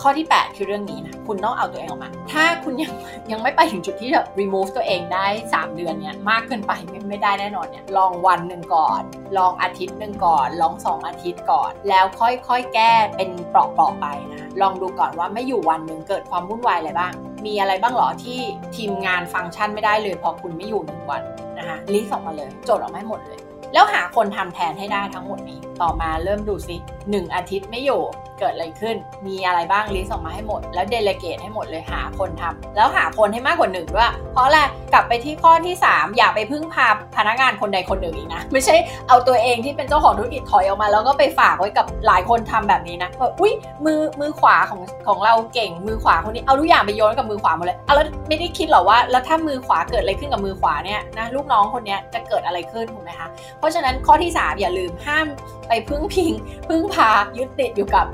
[0.00, 2.92] ข้อที่ 8 คือเรื่องนี้นะ คุณต้องเอาตัวเองออกมา ถ้าคุณยัง
[3.30, 9.00] ยังไม่ไปถึงจุดที่แบบ remove ตัวเองได้ 3 เดือนเนี่ย มากเกินไปไม่ไม่ได้แน่นอนเนี่ย ลองวันหนึ่งก่อน
[9.38, 17.12] ลองอาทิตย์หนึ่งก่อน ลอง 2 อาทิตย์ก่อน แล้วค่อยๆ แก้เป็นเปราะๆไปนะ ลองดูก่อนว่าไม่อยู่วันหนึ่งเกิดความวุ่นวายอะไรบ้าง
[17.46, 18.38] มีอะไรบ้างหรอที่
[18.76, 21.22] ทีมงานฟังก์ชันไม่ได้เลยพอคุณไม่อยู่หนึ่งวัน
[21.58, 23.40] นะคะลิสต์ออกมาเลย โจทย์ออกมาให้หมดเลย
[23.72, 26.76] แล้วหาคนทำแทนให้ได้ทั้งหมดนี้ ต่อมาเริ่มดูซิ
[27.10, 28.02] หนึ่งอาทิตย์ไม่อยู่
[28.40, 34.58] เกิดอะไรขึ้น มีอะไรบ้างลิสต์ออกมาให้หมด แล้วเดลเกตให้หมดเลยหาคนทำแล้วหาคนให้มากกว่าหนึ่งด้วย เพราะอะไร
[34.92, 38.74] กลับไปที่ข้อที่ 3 อย่าไปพึ่งพาพนักงานคนใดคนหนึ่งอีกนะ ไม่ใช่
[39.08, 43.52] เอาตัวเองที่เป็นเจ้าของธุรกิจถอยออกมา แล้วก็ไปฝากไว้กับหลายคนทำแบบนี้นะแบบอุ้ย
[43.84, 53.28] มือมือขวาของของเราเก่งมือขวาคนนี้เอาทุกอย่างไปโยนกับมือขวาหมดเลยเอาแล้วไม่ได้คิดหรอว่า แล้วถ้ามือขวาเกิดอะไรขึ้นกับมือขวาเนี่ยนะลูกน้องคนนี้จะเกิดอะไรขึ้นถูกไหมคะ
[53.58, 55.26] เพราะฉะนั้นข้อที่ 3 อย่าลืมห้าม
[55.68, 56.32] ไปพึ่งพิง
[56.68, 58.06] พึ่งพายึดติดอยู่กับ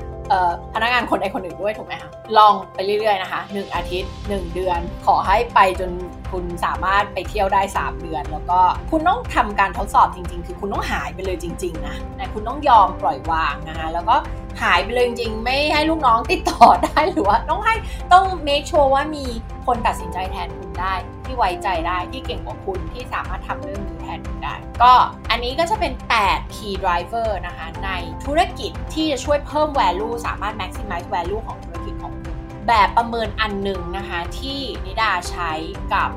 [0.73, 5.91] พนักงานคนใดคนหนึ่งด้วยถูกไหมคะลองไปเรื่อยๆนะคะ 1 อาทิตย์ 1 เดือน ขอให้ไปจน
[6.31, 8.59] คุณสามารถไปเที่ยวได้ 3 เดือน แล้วก็
[8.91, 14.15] คุณต้องทำการทดสอบจริง ๆ คือคุณต้องหายไปเลยจริง ๆ นะนะคุณต้องยอมปล่อยวางนะคะแล้วก็
[14.61, 17.75] หายไปเลยจริงๆ ไม่ให้ลูกน้องติดต่อได้หรือว่าต้องให้
[18.13, 19.25] ต้อง make sure ว่ามี
[19.65, 20.93] คนตัดสินใจแทนคุณได้
[21.25, 24.93] ที่ไว้ใจได้ที่เก่งกว่าคุณที่สามารถทำเรื่องนี้แทนคุณได้ ก็
[25.31, 25.93] อันนี้ก็จะเป็น
[26.25, 27.89] 8 key driver นะคะ ใน
[28.25, 32.35] ธุรกิจที่จะช่วยเพิ่ม value สามารถ maximize value ของธุรกิจของคุณ
[32.67, 35.51] แบบประเมินอันหนึ่งนะคะที่นิดาใช้
[35.93, 36.09] กับ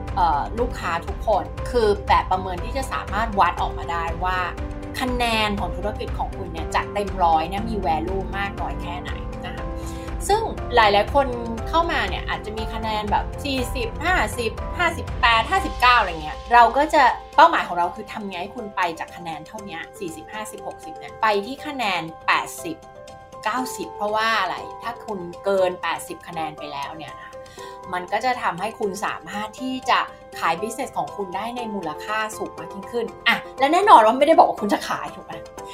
[0.59, 4.39] ลูกค้าทุกคน คือแบบประเมินที่จะสามารถวัดออกมาได้ว่า
[5.01, 9.11] คะแนนของธุรกิจของคุณเนี่ยจากเต็มร้อยเนี่ยมี value มากน้อยแค่ไหน
[9.47, 9.65] นะคะ
[10.29, 10.43] ซึ่ง
[10.75, 11.27] หลายๆ คน
[11.69, 13.25] เข้ามาเนี่ยอาจจะมีคะแนนแบบ
[13.73, 17.03] 40 50 58 59 อะไรเงี้ย เราก็จะ
[17.37, 22.03] เป้าหมายของเราคือทำไงให้คุณไปจากคะแนนเท่านี้ 40 50 60เนี่ยไปที่คะแนน
[22.79, 27.31] 80 90 เพราะว่าอะไร ถ้าคุณเกิน 80 คะแนนไปแล้วเนี่ยนะ
[27.93, 30.01] มันก็จะทำให้คุณสามารถที่จะ
[30.39, 35.33] ขายบิสเนสของคุณได้ในมูลค่าสูงมากยิ่งขึ้นอะและแน่นอนว่าไม่ได้บอกว่าคุณจะขายถูกไหม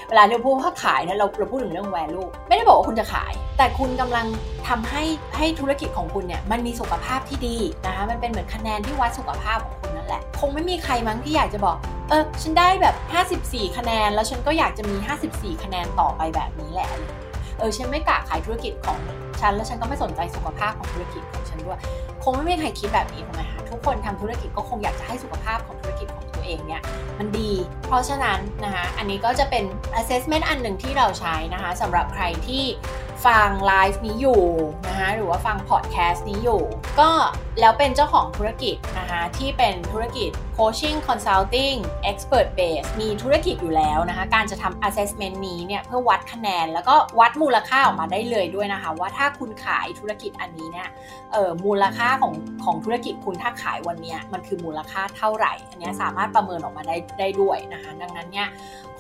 [0.09, 4.27] เวลาเราพูดว่าขายนะเราเราพูดถึงเรื่อง value ไม่ได้บอกว่าคุณจะขาย แต่คุณกำลัง
[4.69, 5.03] ทำให้
[5.37, 11.77] ให้ธุรกิจของคุณเนี่ยมันมีสุขภาพที่ดีนะคะมันเป็นเหมือนคะแนนที่วัดสุขภาพของคุณนั่นแหละ คงไม่มีใครมั้งที่อยากจะบอก
[12.11, 12.95] เออฉันได้แบบ
[13.37, 14.97] 54 คะแนน แล้วฉันก็อยากจะมี
[15.31, 16.89] 54 คะแนนต่อไปแบบนี้แหละ
[17.59, 18.99] เออฉันไม่กะขายธุรกิจของ
[19.41, 21.79] ฉันแล้วฉันก็ไม่สนใจสุขภาพของธุรกิจของฉันด้วย
[22.25, 26.83] คงไม่มีใครคิดแบบนี้ถูกไหมคะ ทุกคนทำธุรกิจก็คงอยากจะให้สุขภาพของธุรกิจของตัวเองเนี่ย
[27.19, 27.53] มันดี
[27.87, 29.65] เพราะฉะนั้นนะคะอันนี้ก็จะเป็น
[30.01, 32.65] assessment อันหนึ่งที่เราใช้นะคะสำหรับใครที่
[33.27, 34.45] ฟังไลฟ์นี้อยู่
[34.89, 36.63] นะคะหรือว่าฟังพอดแคสต์นี้อยู่
[37.01, 37.11] ก็
[37.61, 41.79] แล้วเป็นเจ้าของธุรกิจนะคะที่เป็นธุรกิจ coaching consulting
[42.11, 50.89] expert base มีธุรกิจอยู่แล้วนะคะ การจะทำ assessment นี้เนี่ยเพื่อวัดคะแนน แล้วก็วัดมูลค่าออกมาได้เลยด้วยนะคะ ว่าถ้าคุณขายธุรกิจอันนี้เนี่ย
[51.33, 52.35] เออมูลค่าของ
[52.65, 58.49] ของธุรกิจคุณถ้าขายวันนี้มันคือมูลค่าเท่าไหร่ อันนี้สามารถประเมินออกมาได้ได้ด้วยนะคะ ดังนั้นเนี่ย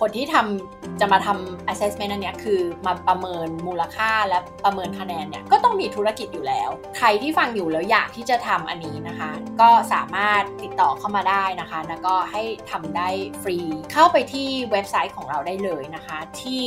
[0.00, 9.30] คนที่ทำจะมาทำ assessment อันนี้คือมาประเมินมูลค่าและประเมินคะแนนเนี่ยก็ต้องมีธุรกิจอยู่แล้ว ใครที่ฟังอยู่แล้วอยากที่จะทำอันนี้นะคะ
[9.60, 13.08] ก็สามารถติดต่อเข้ามาได้นะคะแล้วก็ให้ทำได้
[13.42, 13.58] ฟรี
[13.92, 16.64] เข้าไปที่เว็บไซต์ของเราได้เลยนะคะที่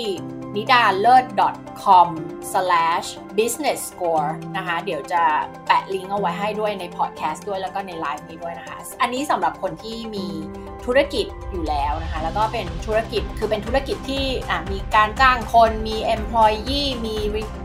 [0.55, 1.21] n i d a l e r
[1.83, 2.07] com
[3.37, 5.23] business score นะคะ เดี๋ยวจะ
[5.65, 10.27] แปะลิงก์เอาไว้ให้ด้วยในพอดแคสต์ด้วยแล้วก็ในไลฟ์นี้ด้วยนะคะ อันนี้สำหรับคนที่มี
[10.85, 14.25] ธุรกิจอยู่แล้วนะคะ แล้วก็เป็นธุรกิจคือเป็นธุรกิจที่
[14.71, 17.15] มีการจ้างคนมี employee มี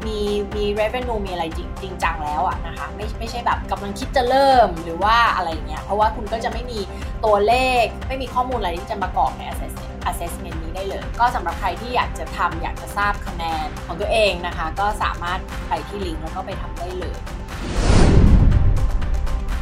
[0.07, 0.19] มี
[0.57, 6.79] มี revenue มีอะไรจริงจริงจังแล้วอะนะคะ ไม่ไม่ใช่แบบกำลังคิดจะเริ่มหรือว่าอะไรเงี้ยเพราะว่าคุณก็จะไม่มี
[7.25, 17.17] ตัวเลขไม่มีข้อมูลอะไรที่จะมากรอกใน assessment assessment นี้ได้เลย ก็สำหรับใครที่อยากจะทำอยากจะทราบคะแนนของตัวเองนะคะ ก็สามารถไปที่ลิงก์แล้วก็ไปทำได้เลย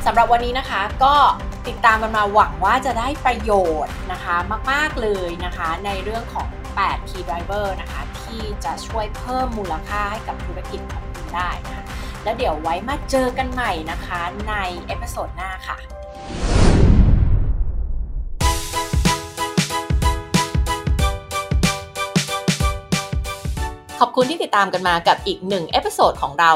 [0.06, 1.14] สำหรับวันนี้นะคะก็
[1.68, 3.52] ติดตามกันมาหวังว่าจะได้ประโย
[3.84, 4.36] ชน์นะคะ
[4.70, 6.48] มาก ๆ เลยนะคะในเรื่องของ
[6.80, 11.84] 8 key driver นะคะ ที่จะช่วยเพิ่มมูลค่าให้กับธุรกิจของคุณได้นะคะ
[12.24, 14.54] แล้วเดี๋ยวไว้มาเจอกันใหม่นะคะใน
[14.86, 15.78] episode หน้าค่ะ
[24.04, 26.52] ขอบคุณที่ติดตามกันมากับอีกหนึ่ง episode ของเรา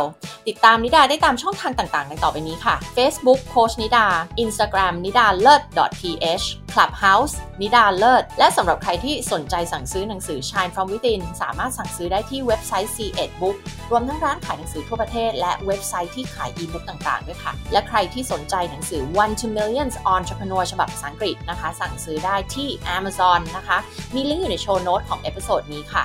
[0.48, 4.06] ติดตามนิดาได้ตามช่องทางต่างๆในต่อไปนี้ค่ะ Facebook Coach นิดา
[4.42, 5.62] Instagram นิดาเลิศ
[6.00, 13.56] .th Clubhouse นิดาเลิศ และสำหรับใครที่สนใจสั่งซื้อหนังสือ Shine from Within สามารถสั่งซื้อได้ที่เว็บไซต์ SE-ED Book
[13.90, 23.78] รวมทั้งร้านขายหนังสือทั่วประเทศ และเว็บไซต์ที่ขายอีบุ๊กต่างๆด้วยค่ะ และใครที่สนใจหนังสือ One to Millions Entrepreneur ฉบับภาษาอังกฤษนะคะ สั่งซื้อได้ที่ Amazon นะคะ
[24.14, 26.04] มีลิงก์อยู่ใน show note ของ episode นี้ค่ะ